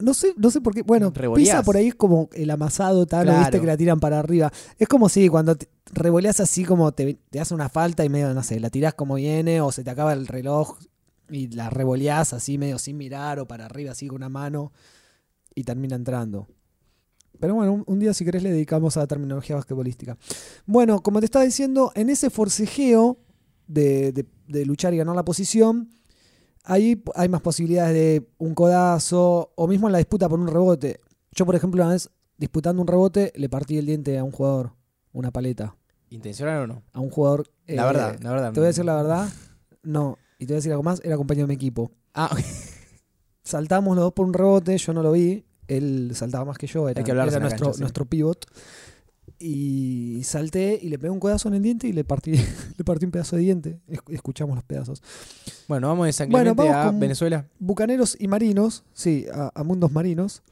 no- 0.00 0.12
sé, 0.12 0.34
no 0.36 0.50
sé 0.50 0.60
por 0.60 0.74
qué. 0.74 0.82
Bueno, 0.82 1.12
Revoleás. 1.14 1.48
pizza 1.48 1.62
por 1.62 1.76
ahí 1.76 1.88
es 1.88 1.94
como 1.94 2.28
el 2.32 2.50
amasado, 2.50 3.06
tal, 3.06 3.26
Claro. 3.26 3.38
viste 3.40 3.60
que 3.60 3.66
la 3.66 3.76
tiran 3.76 4.00
para 4.00 4.18
arriba. 4.18 4.52
Es 4.76 4.88
como 4.88 5.08
si 5.08 5.28
cuando 5.28 5.56
revoleas 5.92 6.40
así 6.40 6.64
como 6.64 6.90
te, 6.92 7.14
te 7.30 7.38
hace 7.38 7.54
una 7.54 7.68
falta 7.68 8.04
y 8.04 8.08
medio, 8.08 8.34
no 8.34 8.42
sé, 8.42 8.58
la 8.58 8.70
tirás 8.70 8.94
como 8.94 9.14
viene 9.14 9.60
o 9.60 9.70
se 9.70 9.84
te 9.84 9.90
acaba 9.90 10.12
el 10.12 10.26
reloj 10.26 10.76
y 11.30 11.46
la 11.48 11.70
revoleás 11.70 12.32
así 12.32 12.58
medio 12.58 12.78
sin 12.80 12.96
mirar 12.96 13.38
o 13.38 13.46
para 13.46 13.66
arriba 13.66 13.92
así 13.92 14.08
con 14.08 14.16
una 14.16 14.28
mano 14.28 14.72
y 15.54 15.62
termina 15.62 15.94
entrando. 15.94 16.48
Pero 17.40 17.54
bueno, 17.54 17.72
un, 17.72 17.84
un 17.86 17.98
día 17.98 18.12
si 18.14 18.24
querés 18.24 18.42
le 18.42 18.50
dedicamos 18.50 18.96
a 18.96 19.00
la 19.00 19.06
terminología 19.06 19.56
basquetbolística. 19.56 20.16
Bueno, 20.66 21.00
como 21.02 21.20
te 21.20 21.26
estaba 21.26 21.44
diciendo, 21.44 21.92
en 21.94 22.10
ese 22.10 22.30
forcejeo 22.30 23.18
de, 23.66 24.12
de- 24.12 24.26
de 24.48 24.64
luchar 24.64 24.94
y 24.94 24.96
ganar 24.96 25.14
la 25.14 25.24
posición, 25.24 25.90
ahí 26.64 27.02
hay 27.14 27.28
más 27.28 27.40
posibilidades 27.42 27.94
de 27.94 28.28
un 28.38 28.54
codazo 28.54 29.52
o 29.54 29.68
mismo 29.68 29.88
en 29.88 29.92
la 29.92 29.98
disputa 29.98 30.28
por 30.28 30.40
un 30.40 30.48
rebote. 30.48 31.00
Yo, 31.32 31.44
por 31.46 31.54
ejemplo, 31.54 31.82
una 31.82 31.92
vez 31.92 32.10
disputando 32.38 32.80
un 32.82 32.88
rebote 32.88 33.32
le 33.36 33.48
partí 33.48 33.76
el 33.78 33.86
diente 33.86 34.16
a 34.18 34.24
un 34.24 34.30
jugador, 34.32 34.72
una 35.12 35.30
paleta, 35.30 35.76
¿Intencional 36.10 36.62
o 36.62 36.66
no? 36.66 36.82
a 36.92 37.00
un 37.00 37.10
jugador... 37.10 37.46
La 37.66 37.82
eh, 37.82 37.86
verdad, 37.86 38.18
la 38.22 38.30
verdad. 38.32 38.52
Te 38.52 38.60
voy 38.60 38.64
a 38.64 38.68
decir 38.68 38.84
la 38.86 38.96
verdad, 38.96 39.28
no. 39.82 40.16
Y 40.38 40.46
te 40.46 40.52
voy 40.52 40.54
a 40.54 40.60
decir 40.60 40.72
algo 40.72 40.82
más, 40.82 41.00
era 41.04 41.16
compañero 41.18 41.46
de 41.46 41.48
mi 41.48 41.54
equipo. 41.56 41.90
Ah, 42.14 42.30
ok. 42.32 42.38
Saltamos 43.42 43.94
los 43.96 44.04
dos 44.04 44.12
por 44.12 44.26
un 44.26 44.32
rebote, 44.34 44.76
yo 44.78 44.92
no 44.92 45.02
lo 45.02 45.12
vi, 45.12 45.44
él 45.68 46.10
saltaba 46.14 46.44
más 46.44 46.58
que 46.58 46.66
yo, 46.66 46.88
era, 46.88 47.02
que 47.04 47.10
era 47.12 47.22
nuestro, 47.24 47.48
cancha, 47.48 47.72
sí. 47.74 47.80
nuestro 47.80 48.04
pivot. 48.06 48.46
Y 49.40 50.20
salté 50.24 50.78
y 50.82 50.88
le 50.88 50.98
pegué 50.98 51.10
un 51.10 51.20
codazo 51.20 51.48
en 51.48 51.54
el 51.54 51.62
diente 51.62 51.86
y 51.86 51.92
le 51.92 52.02
partí, 52.02 52.32
le 52.76 52.84
partí 52.84 53.04
un 53.04 53.12
pedazo 53.12 53.36
de 53.36 53.42
diente. 53.42 53.78
Es- 53.86 54.00
Escuchamos 54.08 54.56
los 54.56 54.64
pedazos. 54.64 55.02
bueno, 55.68 55.88
vamos 55.88 56.06
de 56.06 56.12
San 56.12 56.28
Bueno, 56.30 56.54
Clemente 56.56 56.76
vamos 56.78 56.94
a 56.94 56.98
Venezuela. 56.98 57.46
Bucaneros 57.58 58.16
y 58.18 58.26
marinos, 58.26 58.84
sí, 58.92 59.26
a, 59.32 59.52
a 59.54 59.62
mundos 59.64 59.92
marinos. 59.92 60.42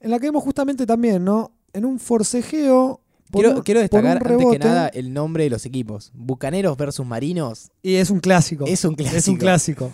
En 0.00 0.10
la 0.10 0.18
que 0.18 0.26
vemos 0.26 0.42
justamente 0.42 0.84
también, 0.86 1.24
¿no? 1.24 1.52
En 1.72 1.84
un 1.84 1.98
forcejeo. 2.00 3.00
Quiero, 3.30 3.56
un- 3.56 3.62
quiero 3.62 3.78
por 3.80 3.82
destacar 3.82 4.16
antes 4.32 4.46
que 4.52 4.58
nada 4.58 4.88
el 4.88 5.12
nombre 5.12 5.44
de 5.44 5.50
los 5.50 5.66
equipos. 5.66 6.10
Bucaneros 6.14 6.76
versus 6.76 7.06
Marinos. 7.06 7.70
Y 7.82 7.96
es 7.96 8.10
un 8.10 8.20
clásico. 8.20 8.64
Es 8.66 8.84
un 8.84 8.94
clásico. 8.94 9.16
Es 9.18 9.28
un 9.28 9.36
clásico. 9.36 9.92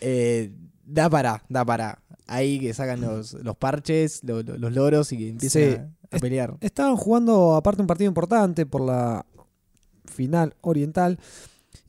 Eh, 0.00 0.50
da 0.86 1.08
para, 1.10 1.44
da 1.48 1.64
para. 1.64 2.00
Ahí 2.32 2.60
que 2.60 2.72
sacan 2.74 3.00
los, 3.00 3.32
los 3.34 3.56
parches, 3.56 4.22
lo- 4.22 4.42
lo- 4.42 4.56
los 4.56 4.72
loros 4.72 5.10
y 5.12 5.18
que 5.18 5.28
empiecen 5.30 5.72
Sí. 5.72 6.06
a, 6.12 6.16
a 6.16 6.18
pelear. 6.20 6.56
Estaban 6.60 6.96
jugando 6.96 7.54
aparte 7.56 7.80
un 7.82 7.88
partido 7.88 8.08
importante 8.08 8.66
por 8.66 8.82
la 8.82 9.26
final 10.04 10.54
oriental 10.60 11.18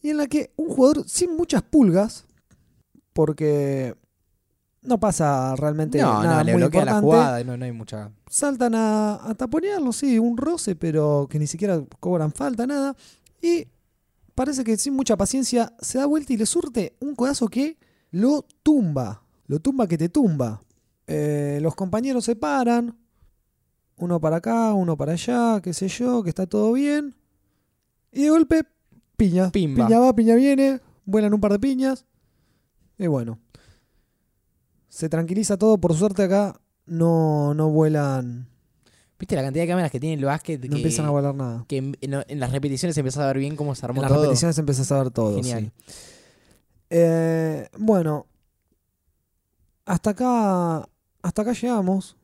y 0.02 0.10
en 0.10 0.18
la 0.18 0.26
que 0.28 0.52
un 0.56 0.70
jugador 0.70 1.08
sin 1.08 1.36
muchas 1.38 1.62
pulgas, 1.62 2.26
porque 3.14 3.96
no 4.82 5.00
pasa 5.00 5.56
realmente 5.56 6.00
No, 6.02 6.24
nada 6.24 6.38
no, 6.40 6.44
le 6.44 6.52
muy 6.54 6.62
bloquea 6.64 6.86
la 6.86 6.92
importante, 6.92 7.06
jugada, 7.06 7.44
no, 7.44 7.58
no 7.58 7.66
hay 7.66 7.72
mucha. 7.72 8.12
saltan 8.28 8.74
a, 8.76 9.30
a 9.30 9.36
taponearlo, 9.36 9.94
sí, 9.94 10.18
un 10.18 10.38
roce, 10.38 10.76
pero 10.76 11.28
que 11.30 11.38
ni 11.40 11.46
siquiera 11.48 11.84
cobran 12.00 12.32
falta, 12.32 12.66
nada. 12.66 12.96
Y 13.42 13.68
parece 14.34 14.64
que 14.64 14.78
sin 14.78 14.96
mucha 14.96 15.16
paciencia 15.18 15.74
se 15.82 16.00
da 16.00 16.06
vuelta 16.08 16.34
y 16.34 16.38
le 16.38 16.46
surte 16.48 16.96
un 17.00 17.16
codazo 17.16 17.48
que 17.48 17.78
lo 18.12 18.44
tumba. 18.64 19.24
Lo 19.48 19.60
tumba 19.60 19.88
que 19.88 19.98
te 19.98 20.10
tumba. 20.10 20.62
Eh, 21.08 21.60
los 21.62 21.76
compañeros 21.76 22.26
se 22.26 22.36
paran. 22.36 22.98
Uno 23.98 24.20
para 24.20 24.38
acá, 24.38 24.74
uno 24.74 24.98
para 24.98 25.14
allá, 25.14 25.60
qué 25.62 25.74
sé 25.74 25.88
yo, 25.88 26.24
que 26.24 26.30
está 26.30 26.48
todo 26.48 26.74
bien. 26.74 27.16
Y 28.12 28.24
de 28.24 28.30
golpe, 28.30 28.64
piña. 29.18 29.52
Pimba. 29.52 29.86
Piña 29.88 30.00
va, 30.00 30.16
piña 30.16 30.36
viene. 30.36 30.80
Vuelan 31.06 31.34
un 31.34 31.42
par 31.42 31.52
de 31.52 31.60
piñas. 31.60 32.06
Y 32.98 33.08
bueno. 33.08 33.40
Se 34.90 35.08
tranquiliza 35.10 35.58
todo. 35.58 35.78
Por 35.78 35.94
suerte 35.96 36.24
acá 36.24 36.60
no, 36.86 37.54
no 37.54 37.70
vuelan. 37.70 38.48
¿Viste 39.20 39.36
la 39.36 39.44
cantidad 39.44 39.64
de 39.64 39.68
cámaras 39.70 39.92
que 39.92 40.00
tiene 40.00 40.16
el 40.16 40.26
básquet? 40.26 40.60
No 40.64 40.70
que, 40.72 40.76
empiezan 40.78 41.06
a 41.06 41.12
volar 41.12 41.36
nada. 41.36 41.66
que 41.68 41.78
en, 41.78 41.96
en- 42.02 42.24
en 42.28 42.40
las 42.40 42.52
repeticiones 42.52 42.96
se 42.96 43.02
empieza 43.02 43.24
a 43.24 43.28
ver 43.28 43.38
bien 43.38 43.56
cómo 43.56 43.76
se 43.76 43.86
armó 43.86 43.98
En 44.00 44.04
las 44.04 44.12
todo. 44.12 44.24
repeticiones 44.24 44.58
empiezas 44.58 44.92
a 44.92 45.04
ver 45.04 45.12
todo. 45.12 45.36
Genial. 45.36 45.72
sí. 45.86 45.94
Eh, 46.90 47.70
bueno, 47.78 48.26
hasta 49.92 50.12
acá, 50.12 50.88
hasta 51.22 51.42
acá 51.42 51.54
llegamos. 51.54 52.18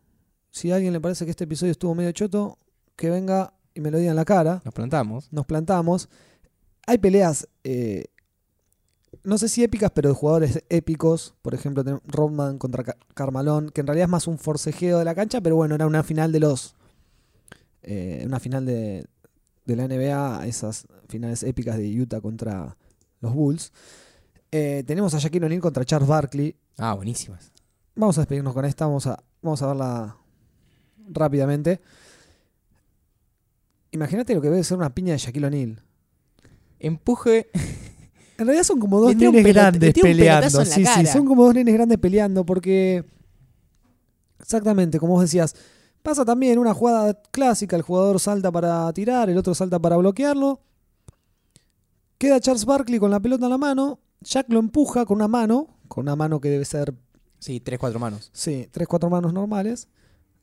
Si 0.52 0.72
a 0.72 0.76
alguien 0.76 0.94
le 0.94 1.02
parece 1.02 1.26
que 1.26 1.32
este 1.32 1.44
episodio 1.44 1.72
estuvo 1.72 1.94
medio 1.96 2.12
choto, 2.12 2.58
que 2.96 3.10
venga 3.10 3.54
y 3.74 3.82
me 3.82 3.92
lo 3.92 3.98
diga 3.98 4.10
en 4.12 4.16
la 4.16 4.26
cara. 4.26 4.62
Nos 4.66 4.74
plantamos. 4.74 5.32
Nos 5.32 5.46
plantamos. 5.46 6.10
Hay 6.88 6.98
peleas, 6.98 7.48
eh, 7.64 8.06
no 9.24 9.38
sé 9.38 9.50
si 9.50 9.64
épicas, 9.64 9.92
pero 9.94 10.10
de 10.10 10.16
jugadores 10.16 10.64
épicos. 10.70 11.36
Por 11.42 11.54
ejemplo, 11.54 11.84
Rodman 12.06 12.58
contra 12.58 12.84
Ca- 12.84 12.98
Carmalón, 13.14 13.70
que 13.70 13.82
en 13.82 13.88
realidad 13.88 14.06
es 14.06 14.12
más 14.12 14.28
un 14.28 14.38
forcejeo 14.40 15.00
de 15.00 15.06
la 15.06 15.14
cancha, 15.16 15.42
pero 15.42 15.56
bueno, 15.58 15.76
era 15.76 15.86
una 15.86 16.04
final 16.04 16.32
de 16.32 16.40
los. 16.40 16.76
eh, 17.84 18.24
una 18.26 18.40
final 18.40 18.66
de, 18.66 19.06
de 19.66 19.76
la 19.76 19.84
NBA, 19.88 20.48
esas 20.48 20.88
finales 21.10 21.44
épicas 21.44 21.78
de 21.78 22.02
Utah 22.02 22.22
contra 22.22 22.78
los 23.22 23.34
Bulls. 23.34 23.74
Eh, 24.52 24.84
tenemos 24.88 25.14
a 25.14 25.20
Shaquille 25.20 25.46
O'Neal 25.46 25.62
contra 25.62 25.84
Charles 25.86 26.08
Barkley. 26.08 26.56
Ah, 26.78 26.94
buenísimas. 26.94 27.52
Vamos 27.98 28.18
a 28.18 28.22
despedirnos 28.22 28.54
con 28.54 28.64
esta, 28.64 28.86
vamos 28.86 29.08
a, 29.08 29.22
vamos 29.42 29.62
a 29.62 29.68
verla 29.68 30.18
rápidamente. 31.10 31.82
Imagínate 33.92 34.36
lo 34.36 34.42
que 34.42 34.50
debe 34.50 34.64
ser 34.64 34.78
una 34.78 34.94
piña 34.94 35.14
de 35.14 35.18
Shaquille 35.18 35.48
O'Neal. 35.48 35.82
Empuje. 36.80 37.50
En 38.40 38.46
realidad 38.46 38.66
son 38.66 38.80
como 38.80 39.02
dos 39.02 39.16
nenes 39.16 39.44
grandes 39.44 39.96
peleando. 39.96 40.64
Sí, 40.64 40.86
sí, 40.86 41.06
son 41.08 41.26
como 41.26 41.44
dos 41.44 41.56
nenes 41.56 41.74
grandes 41.74 41.98
peleando 41.98 42.46
porque. 42.46 43.04
Exactamente, 44.40 45.00
como 45.00 45.14
vos 45.14 45.24
decías. 45.24 45.56
Pasa 46.04 46.24
también 46.24 46.60
una 46.60 46.76
jugada 46.76 47.20
clásica: 47.32 47.76
el 47.76 47.82
jugador 47.82 48.20
salta 48.20 48.52
para 48.52 48.94
tirar, 48.94 49.32
el 49.32 49.40
otro 49.40 49.56
salta 49.56 49.80
para 49.80 49.98
bloquearlo. 49.98 50.62
Queda 52.20 52.40
Charles 52.40 52.66
Barkley 52.66 53.00
con 53.00 53.10
la 53.10 53.20
pelota 53.20 53.46
en 53.46 53.50
la 53.50 53.58
mano. 53.58 54.00
Jack 54.22 54.46
lo 54.50 54.60
empuja 54.60 55.04
con 55.06 55.16
una 55.16 55.28
mano, 55.28 55.80
con 55.88 56.04
una 56.04 56.16
mano 56.16 56.40
que 56.40 56.50
debe 56.50 56.66
ser, 56.66 56.94
Sí, 57.40 57.60
tres, 57.60 57.80
cuatro 57.80 58.00
manos. 58.00 58.30
sí, 58.34 58.68
tres, 58.72 58.88
cuatro 58.88 59.10
manos 59.10 59.34
normales. 59.34 59.88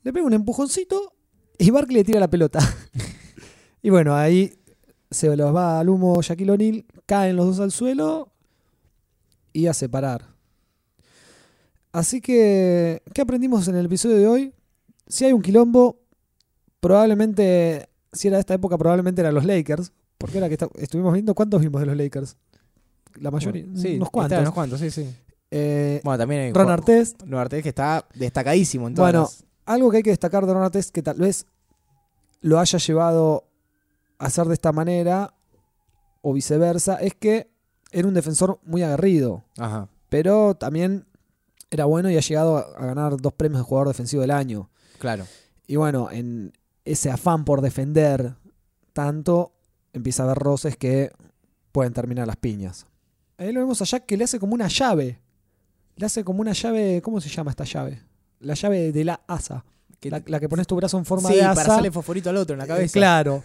Le 0.03 0.13
pega 0.13 0.27
un 0.27 0.33
empujoncito 0.35 1.15
y 1.59 1.71
Barkley 1.71 1.97
le 1.99 2.05
tira 2.05 2.21
la 2.21 2.29
pelota. 2.29 2.59
y 3.83 3.91
bueno, 3.91 4.15
ahí 4.15 4.55
se 5.11 5.35
los 5.37 5.55
va 5.55 5.81
al 5.81 5.89
humo 5.89 6.21
Shaquille 6.23 6.51
O'Neal, 6.53 6.85
caen 7.07 7.37
los 7.37 7.47
dos 7.47 7.61
al 7.61 7.73
suelo 7.73 8.33
y 9.53 9.67
a 9.67 9.75
separar. 9.75 10.35
Así 11.93 12.21
que, 12.21 13.03
¿qué 13.13 13.23
aprendimos 13.23 13.69
en 13.69 13.77
el 13.77 13.87
episodio 13.87 14.17
de 14.17 14.27
hoy? 14.27 14.55
Si 15.07 15.25
hay 15.25 15.33
un 15.33 15.43
quilombo, 15.43 16.01
probablemente, 16.81 17.89
si 18.13 18.29
era 18.29 18.37
de 18.37 18.41
esta 18.41 18.55
época, 18.55 18.77
probablemente 18.77 19.21
eran 19.21 19.35
los 19.35 19.45
Lakers. 19.45 19.93
Porque 20.19 20.39
era 20.39 20.49
que 20.49 20.59
estuvimos 20.79 21.13
viendo, 21.13 21.35
¿cuántos 21.35 21.61
vimos 21.61 21.81
de 21.81 21.87
los 21.87 21.97
Lakers? 21.97 22.37
La 23.21 23.31
mayoría, 23.31 23.65
Sí, 23.77 23.97
unos 23.97 24.11
cuantos. 24.11 24.41
unos 24.41 24.53
cuantos, 24.55 24.81
sí, 24.81 24.91
sí. 24.91 25.09
Eh, 25.57 26.01
Bueno, 26.03 26.19
también 26.19 26.41
hay 26.43 26.53
Ron 26.53 26.71
Artest, 26.71 27.23
Ron 27.23 27.41
Artest 27.41 27.63
que 27.63 27.69
está 27.69 28.05
destacadísimo 28.15 28.89
en 28.89 28.95
todas 28.95 29.13
Bueno, 29.13 29.23
las- 29.23 29.45
algo 29.67 29.91
que 29.91 29.99
hay 29.99 30.03
que 30.03 30.11
destacar 30.11 30.45
de 30.47 30.53
Ron 30.53 30.65
Artest 30.65 30.91
que 30.91 31.03
tal 31.03 31.17
vez 31.19 31.47
lo 32.41 32.59
haya 32.59 32.79
llevado 32.79 33.45
a 34.19 34.27
hacer 34.27 34.47
de 34.47 34.55
esta 34.55 34.73
manera 34.73 35.33
o 36.23 36.33
viceversa 36.33 36.97
es 36.97 37.15
que 37.15 37.51
era 37.93 38.09
un 38.09 38.15
defensor 38.15 38.59
muy 38.65 38.83
aguerrido, 38.83 39.45
Ajá. 39.57 39.89
pero 40.09 40.55
también 40.57 41.07
era 41.71 41.85
bueno 41.85 42.11
y 42.11 42.17
ha 42.17 42.21
llegado 42.21 42.57
a, 42.57 42.61
a 42.63 42.87
ganar 42.87 43.17
dos 43.19 43.33
premios 43.35 43.61
de 43.61 43.65
jugador 43.65 43.89
defensivo 43.89 44.23
del 44.23 44.31
año. 44.33 44.71
Claro. 44.99 45.25
Y 45.67 45.77
bueno, 45.77 46.11
en 46.11 46.53
ese 46.85 47.11
afán 47.11 47.45
por 47.45 47.61
defender 47.61 48.35
tanto, 48.93 49.53
empieza 49.93 50.23
a 50.23 50.27
haber 50.27 50.39
roces 50.39 50.77
que 50.77 51.13
pueden 51.73 51.93
terminar 51.93 52.27
las 52.27 52.37
piñas. 52.37 52.87
Ahí 53.39 53.53
lo 53.53 53.61
vemos 53.61 53.81
a 53.83 53.85
Jack 53.85 54.07
que 54.07 54.17
le 54.17 54.25
hace 54.25 54.39
como 54.39 54.55
una 54.55 54.69
llave. 54.69 55.21
Le 55.97 56.07
hace 56.07 56.25
como 56.25 56.41
una 56.41 56.53
llave. 56.53 57.01
¿Cómo 57.03 57.21
se 57.21 57.29
llama 57.29 57.51
esta 57.51 57.65
llave? 57.65 58.01
La 58.41 58.55
llave 58.55 58.93
de 58.93 59.05
la 59.05 59.21
asa. 59.27 59.65
Que- 60.01 60.11
La, 60.11 60.23
la 60.27 60.41
que 60.41 60.49
pones 60.49 60.67
tu 60.67 60.77
brazo 60.77 60.99
en 60.99 61.05
forma 61.05 61.29
sí, 61.31 61.37
de 61.37 61.43
asa. 61.43 61.55
para 61.55 61.73
hacerle 61.75 61.91
fosforito 61.91 62.31
al 62.31 62.37
otro 62.37 62.55
en 62.55 62.59
la 62.59 62.65
Eh, 62.65 62.69
cabeza. 62.69 62.93
claro. 62.93 63.43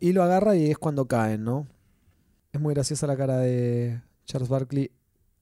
Y 0.00 0.12
lo 0.12 0.22
agarra 0.22 0.56
y 0.56 0.70
es 0.70 0.78
cuando 0.78 1.06
caen, 1.06 1.44
¿no? 1.44 1.66
Es 2.52 2.60
muy 2.60 2.74
graciosa 2.74 3.06
la 3.06 3.16
cara 3.16 3.38
de 3.38 4.00
Charles 4.26 4.48
Barkley 4.48 4.90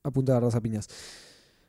a 0.03 0.11
punto 0.11 0.33
de 0.33 0.38
agarrar 0.38 0.57
a 0.57 0.61
piñas. 0.61 0.87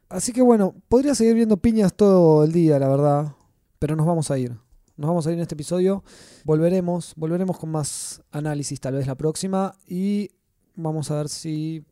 Así 0.10 0.34
que 0.34 0.42
bueno, 0.42 0.76
podría 0.90 1.16
seguir 1.16 1.36
viendo 1.36 1.58
piñas 1.58 1.94
todo 1.94 2.44
el 2.44 2.52
día, 2.52 2.78
la 2.80 2.90
verdad. 2.90 3.34
Pero 3.80 3.96
nos 3.96 4.06
vamos 4.06 4.30
a 4.30 4.38
ir. 4.38 4.52
Nos 4.98 5.08
vamos 5.08 5.26
a 5.26 5.30
ir 5.32 5.36
en 5.38 5.42
este 5.42 5.56
episodio. 5.56 6.04
Volveremos, 6.44 7.14
volveremos 7.16 7.58
con 7.58 7.72
más 7.72 8.22
análisis 8.32 8.80
tal 8.80 8.96
vez 8.96 9.08
la 9.08 9.16
próxima. 9.16 9.74
Y 9.88 10.30
vamos 10.76 11.10
a 11.10 11.16
ver 11.16 11.30
si 11.30 11.84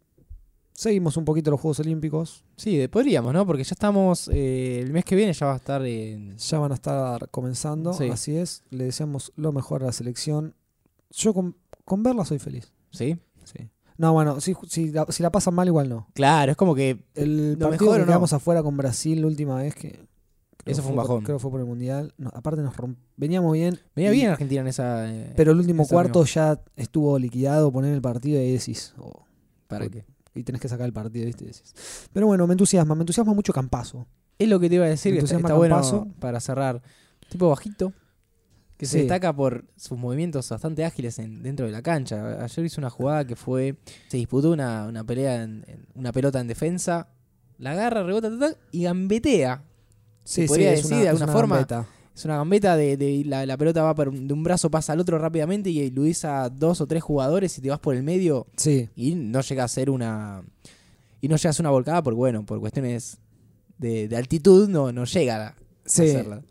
seguimos 0.73 1.17
un 1.17 1.25
poquito 1.25 1.51
los 1.51 1.60
Juegos 1.60 1.79
Olímpicos. 1.79 2.43
Sí, 2.55 2.88
podríamos, 2.88 3.34
¿no? 3.34 3.45
Porque 3.45 3.63
ya 3.63 3.73
estamos. 3.73 4.29
eh, 4.34 4.79
el 4.82 4.91
mes 4.91 5.05
que 5.05 5.15
viene 5.15 5.34
ya 5.34 5.45
va 5.47 5.53
a 5.53 5.58
estar 5.58 5.86
en. 5.86 6.38
Ya 6.38 6.60
van 6.60 6.71
a 6.71 6.75
estar 6.75 7.29
comenzando, 7.29 7.93
Sí. 7.93 8.10
así 8.10 8.36
es. 8.36 8.63
Le 8.69 8.86
deseamos 8.86 9.32
lo 9.36 9.51
mejor 9.51 9.84
a 9.84 9.88
la 9.88 9.91
selección. 9.91 10.55
Yo 11.12 11.34
con, 11.34 11.55
con 11.86 12.03
verla 12.03 12.25
soy 12.25 12.39
feliz. 12.39 12.71
¿Sí? 12.91 13.17
Sí. 13.43 13.69
No, 13.97 14.13
bueno, 14.13 14.39
si, 14.39 14.55
si, 14.69 14.91
la, 14.91 15.05
si 15.10 15.21
la 15.23 15.32
pasan 15.32 15.53
mal, 15.53 15.67
igual 15.67 15.89
no. 15.89 16.08
Claro, 16.13 16.51
es 16.51 16.58
como 16.58 16.73
que. 16.75 17.03
El 17.15 17.53
Lo 17.53 17.60
partido 17.69 17.69
mejor 17.71 17.95
que 17.95 17.99
no. 18.01 18.05
quedamos 18.08 18.34
afuera 18.34 18.63
con 18.63 18.77
Brasil 18.77 19.19
la 19.21 19.27
última 19.27 19.55
vez 19.58 19.75
que. 19.75 19.89
creo 19.91 20.73
Eso 20.73 20.82
fue 20.82 20.91
un 20.91 20.95
por- 20.97 21.03
bajón. 21.08 21.23
creo 21.25 21.38
que 21.38 21.41
fue 21.41 21.51
por 21.51 21.60
el 21.60 21.65
Mundial. 21.65 22.13
No, 22.17 22.29
aparte 22.34 22.62
nos 22.62 22.75
romp- 22.77 22.95
Veníamos 23.17 23.51
bien. 23.53 23.77
Venía 23.95 24.12
y- 24.12 24.15
bien 24.15 24.29
Argentina 24.32 24.62
en 24.62 24.67
esa. 24.67 25.12
eh, 25.13 25.34
Pero 25.36 25.51
el 25.51 25.60
último 25.60 25.86
cuarto 25.86 26.23
ya 26.23 26.62
estuvo 26.77 27.19
liquidado, 27.19 27.71
poner 27.73 27.93
el 27.93 28.01
partido 28.01 28.41
y 28.41 28.51
decís. 28.53 28.93
oh, 28.97 29.25
¿Para 29.67 29.84
¿por 29.86 29.91
qué? 29.91 30.05
Y 30.36 30.44
tenés 30.44 30.62
que 30.62 30.70
sacar 30.70 30.86
el 30.86 30.94
partido, 30.94 31.26
¿viste? 31.26 31.52
Pero 32.13 32.28
bueno, 32.28 32.46
me 32.48 32.54
entusiasma, 32.54 32.96
me 32.96 33.02
entusiasma 33.02 33.34
mucho 33.34 33.52
Campazo. 33.54 34.08
Es 34.38 34.48
lo 34.48 34.60
que 34.60 34.70
te 34.70 34.76
iba 34.76 34.86
a 34.86 34.89
decir, 34.89 35.12
que 35.13 35.20
está, 35.20 35.36
Entusiasma 35.36 35.50
está 35.50 35.58
bueno 35.58 36.15
para 36.20 36.39
cerrar. 36.39 36.82
Tipo 37.30 37.50
bajito, 37.50 37.94
que 38.78 38.86
se 38.86 39.00
destaca 39.00 39.36
por 39.36 39.65
sus 39.76 39.98
movimientos 39.98 40.50
bastante 40.50 40.86
ágiles 40.86 41.20
en- 41.20 41.44
dentro 41.44 41.65
de 41.65 41.72
la 41.74 41.82
cancha. 41.82 42.44
Ayer 42.44 42.65
hizo 42.65 42.80
una 42.80 42.89
jugada 42.89 43.26
que 43.26 43.36
fue. 43.36 43.76
Se 44.08 44.18
disputó 44.18 44.52
una, 44.52 44.86
una 44.88 45.04
pelea, 45.04 45.44
en, 45.44 45.65
en- 45.68 45.86
una 45.96 46.12
pelota 46.13 46.39
en 46.39 46.48
defensa, 46.48 47.10
la 47.58 47.72
agarra, 47.72 48.04
rebota 48.04 48.30
ta, 48.30 48.39
ta, 48.54 48.58
y 48.72 48.84
gambetea. 48.84 49.63
Sí, 50.24 50.46
podría 50.48 50.70
sí, 50.72 50.76
decir 50.78 50.94
una, 50.94 51.02
de 51.04 51.10
alguna 51.10 51.26
una 51.26 51.34
forma. 51.34 51.56
gambeta. 51.58 51.88
Es 52.19 52.25
una 52.25 52.36
gambeta 52.36 52.75
de, 52.75 52.97
de 52.97 53.23
la, 53.23 53.45
la 53.45 53.55
pelota 53.55 53.82
va 53.82 53.95
por 53.95 54.12
de 54.12 54.34
un 54.34 54.43
brazo, 54.43 54.69
pasa 54.69 54.91
al 54.91 54.99
otro 54.99 55.17
rápidamente 55.17 55.69
y 55.69 55.79
eludís 55.79 56.25
a 56.25 56.49
dos 56.49 56.82
o 56.82 56.86
tres 56.86 57.01
jugadores 57.01 57.58
y 57.58 57.62
te 57.62 57.69
vas 57.69 57.79
por 57.79 57.95
el 57.95 58.03
medio 58.03 58.45
Sí, 58.58 58.89
y 58.93 59.15
no 59.15 59.39
llega 59.39 59.63
a 59.63 59.67
ser 59.69 59.89
una. 59.89 60.43
Y 61.21 61.29
no 61.29 61.38
llega 61.38 61.51
a 61.51 61.53
ser 61.53 61.63
una 61.63 61.69
volcada 61.69 62.03
porque, 62.03 62.17
bueno, 62.17 62.45
por 62.45 62.60
cuestiones 62.60 63.19
de, 63.77 64.10
de 64.10 64.17
altitud 64.17 64.67
no, 64.67 64.91
no 64.91 65.05
llega 65.05 65.47
a, 65.47 65.55
sí. 65.86 66.10
hacerla. 66.10 66.43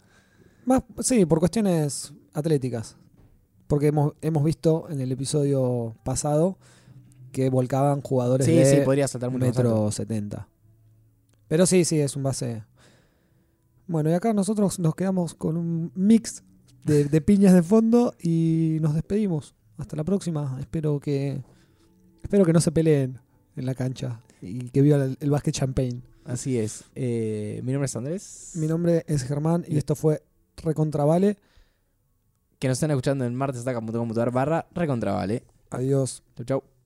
Más, 0.65 0.85
sí, 1.01 1.27
por 1.27 1.39
cuestiones 1.39 2.15
atléticas. 2.33 2.97
Porque 3.67 3.89
hemos, 3.89 4.15
hemos 4.23 4.45
visto 4.45 4.87
en 4.89 5.03
el 5.03 5.13
episodio 5.13 5.97
pasado 6.03 6.57
que 7.31 7.51
volcaban 7.51 8.01
jugadores 8.01 8.47
Sí, 8.47 8.55
de 8.55 8.65
sí, 8.65 8.81
podría 8.87 9.07
saltar 9.07 9.31
metro 9.33 9.93
70. 9.93 10.49
Pero 11.47 11.67
sí, 11.67 11.85
sí, 11.85 12.01
es 12.01 12.17
un 12.17 12.23
base. 12.23 12.65
Bueno, 13.89 14.11
y 14.11 14.13
acá 14.13 14.33
nosotros 14.33 14.79
nos 14.79 14.95
quedamos 14.95 15.35
con 15.35 15.57
un 15.57 15.91
mix 15.95 16.45
de, 16.85 17.05
de 17.05 17.21
piñas 17.21 17.55
de 17.55 17.63
fondo 17.63 18.15
y 18.23 18.79
nos 18.81 18.95
despedimos. 18.95 19.55
Hasta 19.79 19.97
la 19.97 20.05
próxima. 20.05 20.59
Espero 20.61 21.01
que 21.01 21.43
espero 22.23 22.45
que 22.45 22.53
no 22.53 22.61
se 22.61 22.71
peleen 22.71 23.19
en 23.57 23.67
la 23.67 23.75
cancha 23.75 24.21
y 24.43 24.71
que 24.71 24.83
viva 24.83 24.97
el, 24.97 25.17
el 25.21 25.31
básquet 25.31 25.55
champagne. 25.55 26.03
Así 26.25 26.59
es. 26.59 26.85
Eh, 26.95 27.61
mi 27.65 27.73
nombre 27.73 27.87
es 27.87 27.97
Andrés. 27.97 28.53
Mi 28.55 28.67
nombre 28.67 29.05
es 29.07 29.23
Germán 29.25 29.65
y 29.67 29.79
esto 29.79 29.95
fue 29.95 30.23
Recontravale. 30.59 31.39
Que 32.59 32.69
nos 32.69 32.77
están 32.77 32.91
escuchando 32.91 33.25
en 33.25 33.35
martesataca.com.ar 33.35 34.31
barra 34.31 34.67
recontravale. 34.75 35.45
Adiós. 35.71 36.23
Chau, 36.37 36.45
chau. 36.45 36.78